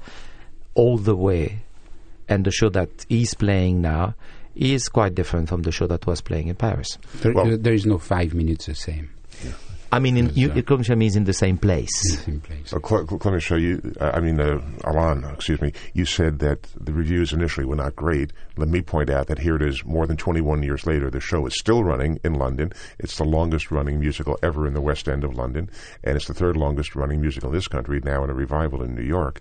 [0.74, 1.60] all the way.
[2.28, 4.14] And the show that he's playing now
[4.54, 6.98] is quite different from the show that was playing in Paris.
[7.20, 9.10] There, Well- there- there is no five minutes the same.
[9.92, 10.58] I mean, in, Yes, you, sir.
[10.58, 11.90] it comes means in the same place.
[12.10, 12.72] in the same place.
[12.72, 13.06] Uh, Cl-
[13.40, 13.94] Cl- you.
[14.00, 15.72] Uh, I mean, uh, Alain, excuse me.
[15.94, 18.32] You said that the reviews initially were not great.
[18.56, 21.10] Let me point out that here it is, more than 21 years later.
[21.10, 22.72] The show is still running in London.
[22.98, 25.70] It's the longest running musical ever in the West End of London,
[26.02, 28.00] and it's the third longest running musical in this country.
[28.02, 29.40] Now in a revival in New York.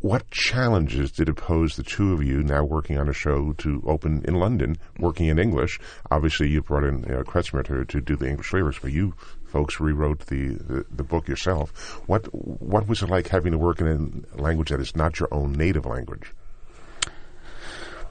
[0.00, 3.80] What challenges did it pose the two of you now working on a show to
[3.86, 5.78] open in London, working in English?
[6.10, 9.14] Obviously, you brought in uh, Kretzmer to, to do the English lyrics, but you
[9.52, 11.70] folks rewrote the, the, the book yourself.
[12.06, 12.22] What
[12.72, 15.52] what was it like having to work in a language that is not your own
[15.52, 16.32] native language?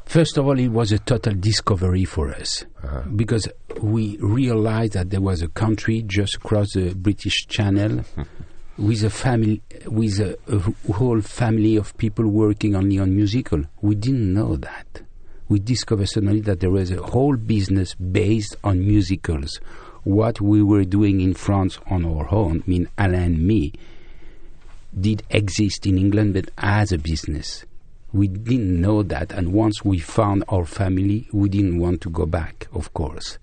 [0.05, 3.03] First of all, it was a total discovery for us uh-huh.
[3.15, 3.47] because
[3.81, 8.03] we realized that there was a country just across the British Channel
[8.77, 13.63] with a family, with a, a whole family of people working only on musical.
[13.81, 15.01] We didn't know that.
[15.47, 19.59] We discovered suddenly that there was a whole business based on musicals.
[20.03, 23.73] What we were doing in France on our own, I mean Alain and me,
[24.99, 27.65] did exist in England, but as a business.
[28.13, 32.25] We didn't know that, and once we found our family, we didn't want to go
[32.25, 33.37] back, of course.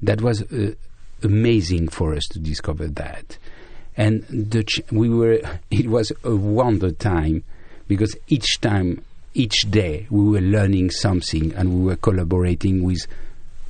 [0.00, 0.74] That was uh,
[1.24, 3.38] amazing for us to discover that.
[3.96, 7.42] And the ch- we were, it was a wonder time
[7.88, 9.02] because each time,
[9.34, 13.06] each day, we were learning something and we were collaborating with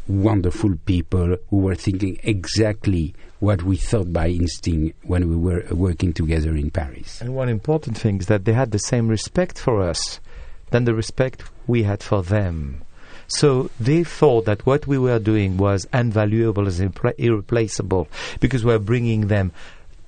[0.08, 5.74] wonderful people who were thinking exactly what we thought by instinct when we were uh,
[5.74, 7.20] working together in Paris.
[7.20, 10.20] And one important thing is that they had the same respect for us
[10.70, 12.82] than the respect we had for them.
[13.28, 18.08] So they thought that what we were doing was invaluable, as irrepla- irreplaceable,
[18.40, 19.52] because we were bringing them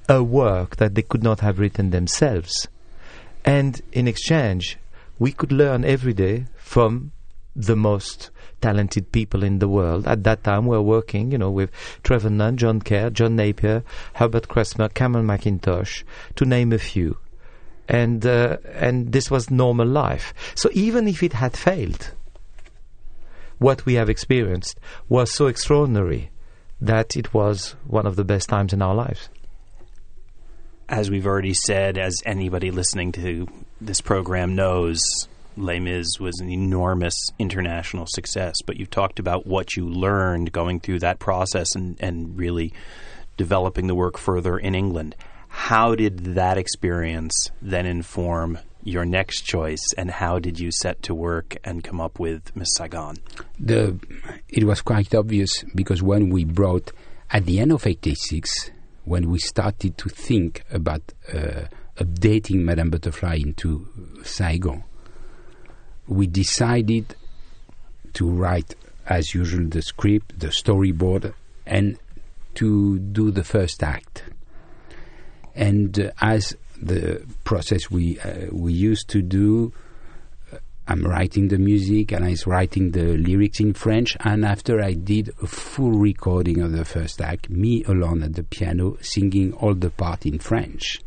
[0.09, 2.68] a work that they could not have written themselves.
[3.45, 4.78] And in exchange,
[5.18, 7.12] we could learn every day from
[7.57, 8.30] the most
[8.65, 10.07] talented people in the world.
[10.07, 11.71] At that time, we were working, you know, with
[12.03, 13.85] Trevor Nunn, John Caird, John Napier,
[14.15, 16.03] Herbert Kretzmer, Cameron Mackintosh,
[16.37, 17.19] to name a few.
[17.87, 20.33] And uh, and this was normal life.
[20.55, 22.12] So even if it had failed,
[23.59, 26.31] what we have experienced was so extraordinary
[26.81, 29.29] that it was one of the best times in our lives.
[30.89, 33.47] As we've already said, as anybody listening to
[33.83, 35.01] this program knows,
[35.57, 38.57] Les Mis was an enormous international success.
[38.66, 42.72] But you've talked about what you learned going through that process and, and really
[43.36, 45.16] developing the work further in England.
[45.48, 51.14] How did that experience then inform your next choice, and how did you set to
[51.14, 53.16] work and come up with Miss Saigon?
[53.59, 53.98] The,
[54.48, 56.92] it was quite obvious because when we brought,
[57.30, 58.70] at the end of 86,
[59.05, 61.02] when we started to think about
[61.32, 61.62] uh,
[61.96, 63.88] updating Madame Butterfly into
[64.22, 64.84] Saigon,
[66.07, 67.14] we decided
[68.14, 68.74] to write,
[69.07, 71.34] as usual, the script, the storyboard,
[71.66, 71.98] and
[72.55, 74.24] to do the first act.
[75.55, 79.72] And uh, as the process we uh, we used to do.
[80.52, 84.16] Uh, I'm writing the music and I was writing the lyrics in French.
[84.20, 88.42] And after I did a full recording of the first act, me alone at the
[88.42, 91.00] piano singing all the part in French.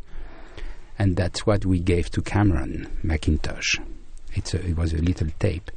[0.98, 3.78] And that's what we gave to Cameron Mackintosh.
[4.38, 5.70] It's a, it was a little tape.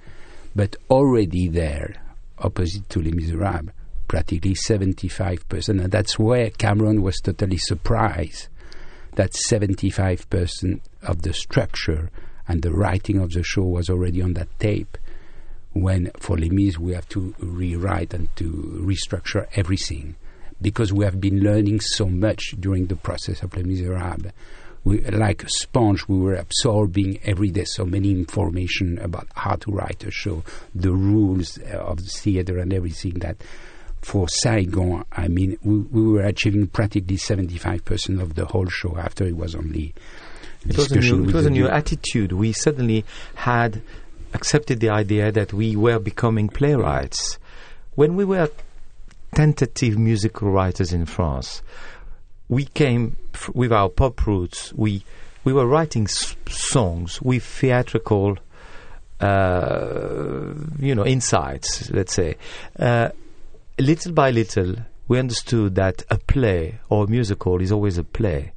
[0.56, 1.96] But already there,
[2.40, 3.72] opposite to Les Miserables,
[4.08, 5.70] practically 75%.
[5.70, 8.50] And that's where Cameron was totally surprised
[9.16, 12.10] that 75% of the structure
[12.48, 14.98] and the writing of the show was already on that tape.
[15.74, 18.52] When for Les Mis we have to rewrite and to
[18.86, 20.16] restructure everything
[20.62, 24.34] because we have been learning so much during the process of Les Miserables.
[24.84, 29.72] We, like a sponge, we were absorbing every day so many information about how to
[29.72, 33.38] write a show, the rules uh, of the theater, and everything that
[34.02, 39.26] for Saigon, I mean, we, we were achieving practically 75% of the whole show after
[39.26, 39.94] it was only
[40.68, 42.32] it was a new, it was a new attitude.
[42.32, 43.06] We suddenly
[43.36, 43.82] had
[44.34, 47.38] accepted the idea that we were becoming playwrights.
[47.96, 48.50] When we were
[49.34, 51.62] tentative musical writers in France,
[52.52, 54.72] we came f- with our pop roots.
[54.74, 55.04] We
[55.44, 58.38] we were writing s- songs with theatrical,
[59.20, 61.90] uh, you know, insights.
[61.92, 62.36] Let's say.
[62.78, 63.10] Uh,
[63.80, 64.76] little by little,
[65.08, 68.52] we understood that a play or a musical is always a play,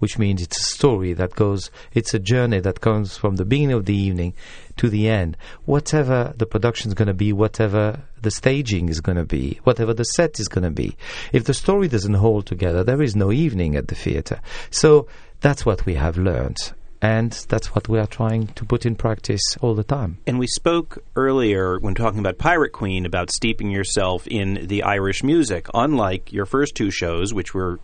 [0.00, 3.76] which means it's a story that goes, it's a journey that comes from the beginning
[3.76, 4.34] of the evening
[4.76, 5.36] to the end.
[5.64, 9.94] Whatever the production is going to be, whatever the staging is going to be, whatever
[9.94, 10.96] the set is going to be.
[11.32, 14.40] If the story doesn't hold together, there is no evening at the theatre.
[14.70, 15.06] So
[15.40, 16.72] that's what we have learned
[17.02, 20.18] and that's what we are trying to put in practice all the time.
[20.26, 25.22] And we spoke earlier when talking about Pirate Queen about steeping yourself in the Irish
[25.22, 25.66] music.
[25.72, 27.80] Unlike your first two shows, which were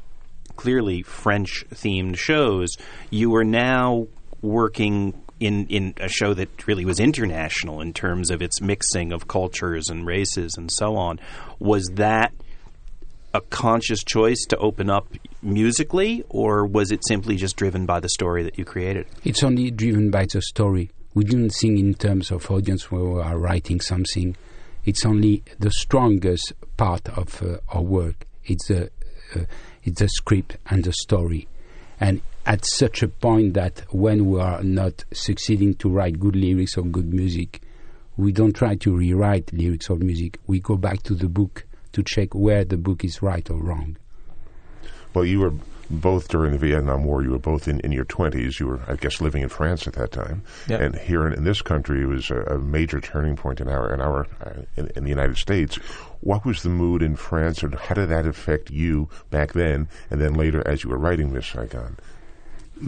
[0.56, 2.76] clearly French themed shows,
[3.10, 4.06] you are now
[4.42, 9.28] working in in a show that really was international in terms of its mixing of
[9.28, 11.20] cultures and races and so on.
[11.58, 12.32] Was that
[13.34, 15.08] a conscious choice to open up
[15.42, 19.06] musically, or was it simply just driven by the story that you created?
[19.24, 20.90] It's only driven by the story.
[21.14, 24.36] We didn't think in terms of audience when we are writing something.
[24.84, 28.26] It's only the strongest part of uh, our work.
[28.44, 28.90] It's the
[29.34, 29.40] uh,
[29.86, 31.48] it's the script and the story,
[31.98, 36.76] and at such a point that when we are not succeeding to write good lyrics
[36.76, 37.62] or good music,
[38.16, 40.38] we don't try to rewrite lyrics or music.
[40.46, 43.96] We go back to the book to check where the book is right or wrong.
[45.14, 45.54] Well, you were
[45.90, 47.22] both during the Vietnam War.
[47.22, 48.58] You were both in, in your twenties.
[48.60, 50.42] You were, I guess, living in France at that time.
[50.68, 50.80] Yep.
[50.80, 53.92] And here in, in this country, it was a, a, major turning point in our
[53.92, 55.76] in our uh, in, in, the United States.
[56.20, 60.20] What was the mood in France, and how did that affect you back then, and
[60.20, 61.96] then later as you were writing Miss Saigon?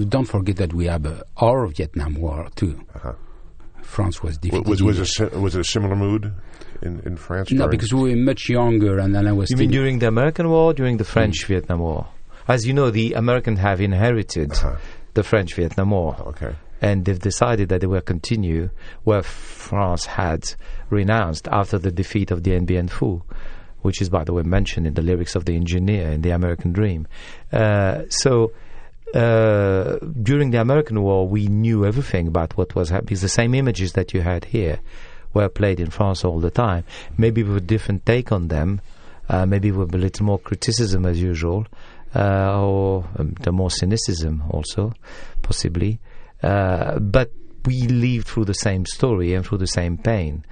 [0.08, 2.84] Don't forget that we have uh, our Vietnam War too.
[2.94, 3.14] Uh-huh.
[3.82, 4.68] France was defeated.
[4.68, 6.34] Was was, a, was it a similar mood
[6.82, 7.50] in, in France?
[7.50, 9.50] No, because we were much younger, and then I was.
[9.50, 11.48] You mean during the American War, during the French mm.
[11.48, 12.06] Vietnam War?
[12.48, 14.76] As you know, the Americans have inherited uh-huh.
[15.14, 16.16] the French Vietnam War.
[16.28, 16.56] Okay.
[16.80, 18.70] And they've decided that they will continue
[19.04, 20.54] where France had
[20.90, 23.22] renounced after the defeat of the Dien Bien Phu,
[23.82, 26.72] which is, by the way, mentioned in the lyrics of the engineer in The American
[26.72, 27.06] Dream.
[27.52, 28.52] Uh, so
[29.14, 33.18] uh, during the American War, we knew everything about what was happening.
[33.18, 34.78] The same images that you had here
[35.34, 36.84] were played in France all the time,
[37.16, 38.80] maybe with a different take on them,
[39.28, 41.66] uh, maybe with a little more criticism as usual,
[42.18, 44.92] or um, the more cynicism also,
[45.42, 46.00] possibly.
[46.42, 47.32] Uh, but
[47.64, 50.44] we lived through the same story and through the same pain.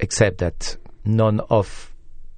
[0.00, 1.92] except that none of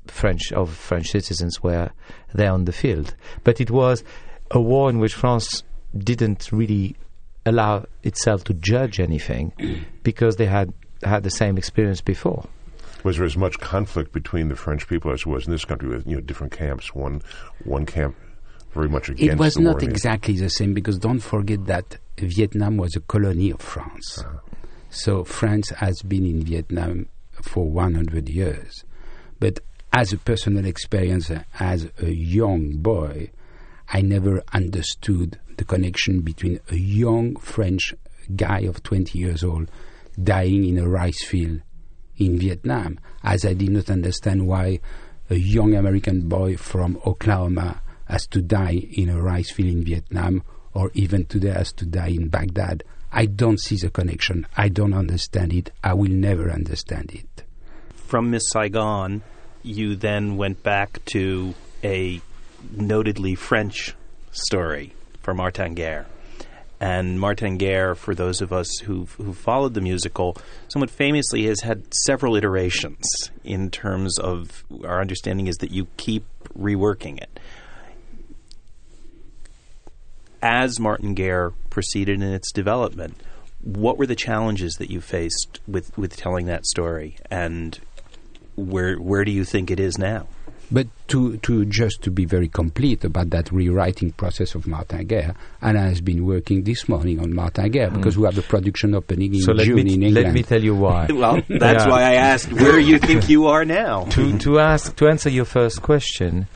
[0.07, 1.91] French of French citizens were
[2.35, 3.15] there on the field.
[3.45, 4.05] But it was
[4.51, 5.65] a war in which France
[5.97, 6.97] didn't really
[7.45, 9.53] allow itself to judge anything
[10.03, 12.47] because they had had the same experience before.
[13.05, 15.89] Was there as much conflict between the French people as there was in this country
[15.89, 16.95] with you know different camps?
[16.95, 17.23] One
[17.65, 18.17] one camp
[18.77, 19.33] very much against.
[19.33, 23.61] It was not exactly the same because don't forget that Vietnam was a colony of
[23.61, 24.19] France.
[24.19, 24.39] Uh-huh.
[24.91, 27.09] So France has been in Vietnam
[27.43, 28.85] for 100 years.
[29.41, 29.61] But
[29.93, 33.31] as a personal experience, as a young boy,
[33.89, 37.95] I never understood the connection between a young French
[38.35, 39.71] guy of 20 years old
[40.23, 41.61] dying in a rice field
[42.17, 44.81] in Vietnam, as I did not understand why
[45.29, 50.43] a young American boy from Oklahoma has to die in a rice field in Vietnam,
[50.75, 52.85] or even today has to die in Baghdad.
[53.13, 54.47] I don't see the connection.
[54.57, 55.71] I don't understand it.
[55.83, 57.45] I will never understand it.
[57.95, 59.23] From Miss Saigon,
[59.63, 62.21] you then went back to a
[62.73, 63.95] notedly French
[64.33, 64.93] story
[65.23, 66.07] for Martin Guerre.
[66.79, 70.37] And Martin Guerre, for those of us who've, who followed the musical,
[70.69, 73.03] somewhat famously has had several iterations
[73.45, 76.25] in terms of our understanding is that you keep
[76.57, 77.41] reworking it.
[80.49, 83.21] As Martin Guerre proceeded in its development,
[83.65, 87.81] what were the challenges that you faced with, with telling that story, and
[88.55, 90.29] where where do you think it is now?
[90.71, 95.35] But to, to just to be very complete about that rewriting process of Martin Guerre,
[95.63, 97.95] Anna has been working this morning on Martin Guerre mm.
[97.95, 100.15] because we have the production opening in so let June me in England.
[100.15, 101.07] let me tell you why.
[101.13, 101.89] Well, that's Yeah.
[101.89, 104.05] why I asked where you think you are now.
[104.17, 106.47] to to ask to answer your first question,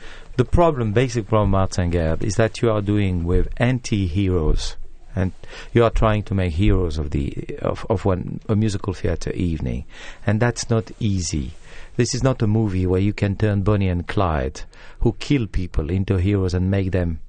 [0.41, 4.75] the problem, basic problem, Martin Guerre, is that you are doing with anti-heroes,
[5.15, 5.33] and
[5.71, 9.85] you are trying to make heroes of the of of one a musical theatre evening,
[10.25, 11.51] and that's not easy.
[11.95, 14.61] This is not a movie where you can turn Bonnie and Clyde,
[15.01, 17.19] who kill people, into heroes and make them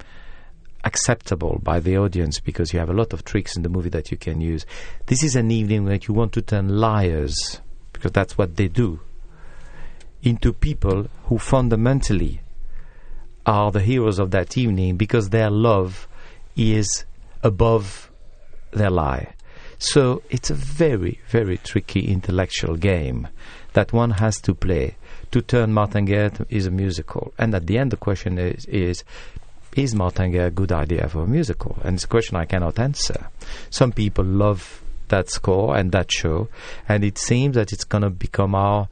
[0.82, 4.10] acceptable by the audience because you have a lot of tricks in the movie that
[4.10, 4.64] you can use.
[5.04, 7.60] This is an evening where you want to turn liars,
[7.92, 9.00] because that's what they do,
[10.22, 12.40] into people who fundamentally
[13.46, 16.06] are the heroes of that evening because their love
[16.56, 17.04] is
[17.42, 18.10] above
[18.72, 19.34] their lie.
[19.78, 23.28] So it's a very, very tricky intellectual game
[23.72, 24.96] that one has to play
[25.32, 27.32] to turn Martin Guerre is a musical.
[27.38, 29.02] And at the end, the question is, is
[29.74, 31.78] is Martin Guerre a good idea for a musical?
[31.82, 33.28] And it's a question I cannot answer.
[33.70, 36.48] Some people love that score and that show,
[36.88, 38.88] and it seems that it's going to become our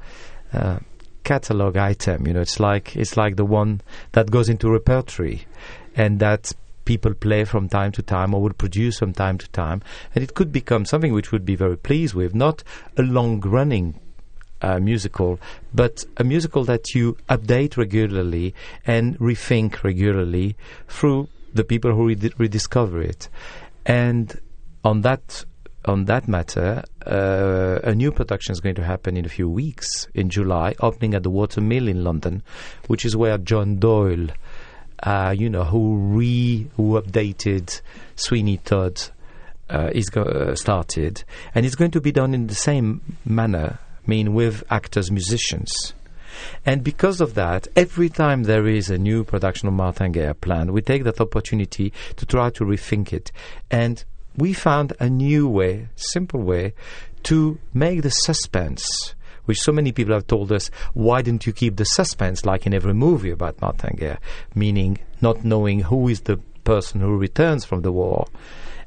[0.52, 0.78] uh,
[1.24, 2.26] catalog item.
[2.26, 3.80] You know, it's like it's like the one
[4.12, 5.46] that goes into repertory,
[5.94, 6.52] and that
[6.84, 9.82] people play from time to time or would produce from time to time,
[10.14, 12.62] and it could become something which would be very pleased with, not
[12.96, 13.94] a long-running
[14.62, 15.38] uh, musical,
[15.72, 18.54] but a musical that you update regularly
[18.86, 20.56] and rethink regularly
[20.88, 23.28] through the people who redi- rediscover it.
[23.86, 24.38] And
[24.84, 25.44] on that
[25.84, 30.08] on that matter, uh, a new production is going to happen in a few weeks
[30.14, 32.42] in July, opening at the Watermill in London,
[32.86, 34.28] which is where John Doyle,
[35.02, 37.80] uh, you know, who re who updated
[38.16, 39.00] Sweeney Todd,
[39.70, 41.24] uh, is go- uh, started,
[41.54, 45.94] and it's going to be done in the same manner, I mean, with actors, musicians.
[46.64, 50.70] And because of that, every time there is a new production of Martin Guerre planned,
[50.70, 53.32] we take that opportunity to try to rethink it.
[53.70, 54.04] And
[54.36, 56.74] we found a new way, simple way,
[57.24, 59.14] to make the suspense,
[59.44, 62.72] which so many people have told us, why didn't you keep the suspense like in
[62.74, 64.18] every movie about Martin Guerre?
[64.54, 68.26] Meaning not knowing who is the person who returns from the war.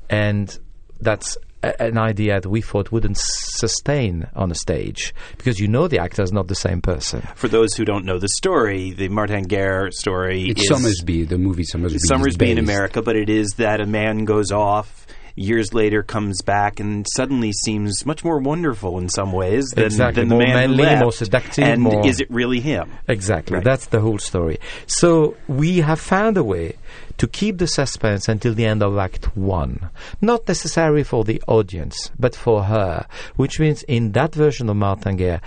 [0.10, 0.58] And
[1.02, 5.88] that's a- an idea that we thought wouldn't sustain on a stage because you know
[5.88, 7.22] the actor is not the same person.
[7.36, 11.38] For those who don't know the story, the Martin Guerre story it's is Sommersby, the
[11.38, 11.96] movie Sommersby.
[11.96, 12.58] is Sommersby in.
[12.58, 15.03] America, but it is that a man goes off.
[15.36, 20.22] Years later, comes back and suddenly seems much more wonderful in some ways than, Exactly,
[20.22, 21.02] than the more man manly, left.
[21.02, 22.92] more seductive, And more- is it really him?
[23.08, 23.56] Exactly.
[23.56, 23.64] Right.
[23.64, 24.60] That's the whole story.
[24.86, 26.76] So we have found a way
[27.18, 29.90] to keep the suspense until the end of Act One.
[30.22, 33.06] Not necessary for the audience, but for her.
[33.36, 35.42] Which means in that version of Martin Guerre,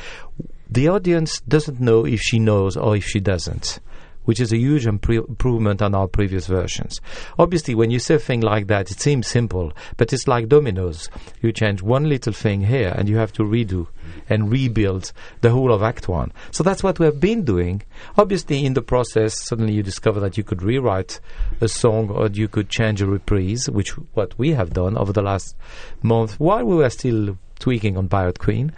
[0.68, 3.78] the audience doesn't know if she knows or if she doesn't.
[4.26, 7.00] Which is a huge improvement on our previous versions.
[7.38, 11.08] Obviously, when you say a thing like that, it seems simple, but it's like dominoes.
[11.40, 13.88] You change one little thing here, and you have to redo
[14.28, 16.32] and rebuild the whole of Act One.
[16.50, 17.82] So that's what we have been doing.
[18.16, 21.20] Obviously, in the process, suddenly you discover that you could rewrite
[21.60, 25.22] a song or you could change a reprise, which what we have done over the
[25.22, 25.56] last
[26.02, 28.72] month while we were still tweaking on Pirate Queen.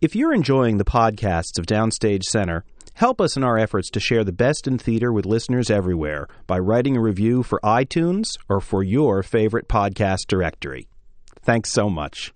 [0.01, 2.65] If you're enjoying the podcasts of Downstage Center,
[2.95, 6.61] help us in our efforts to share the best in theater with listeners everywhere by
[6.61, 10.87] writing a review for iTunes or for your favorite podcast directory.
[11.43, 12.33] Thanks so much.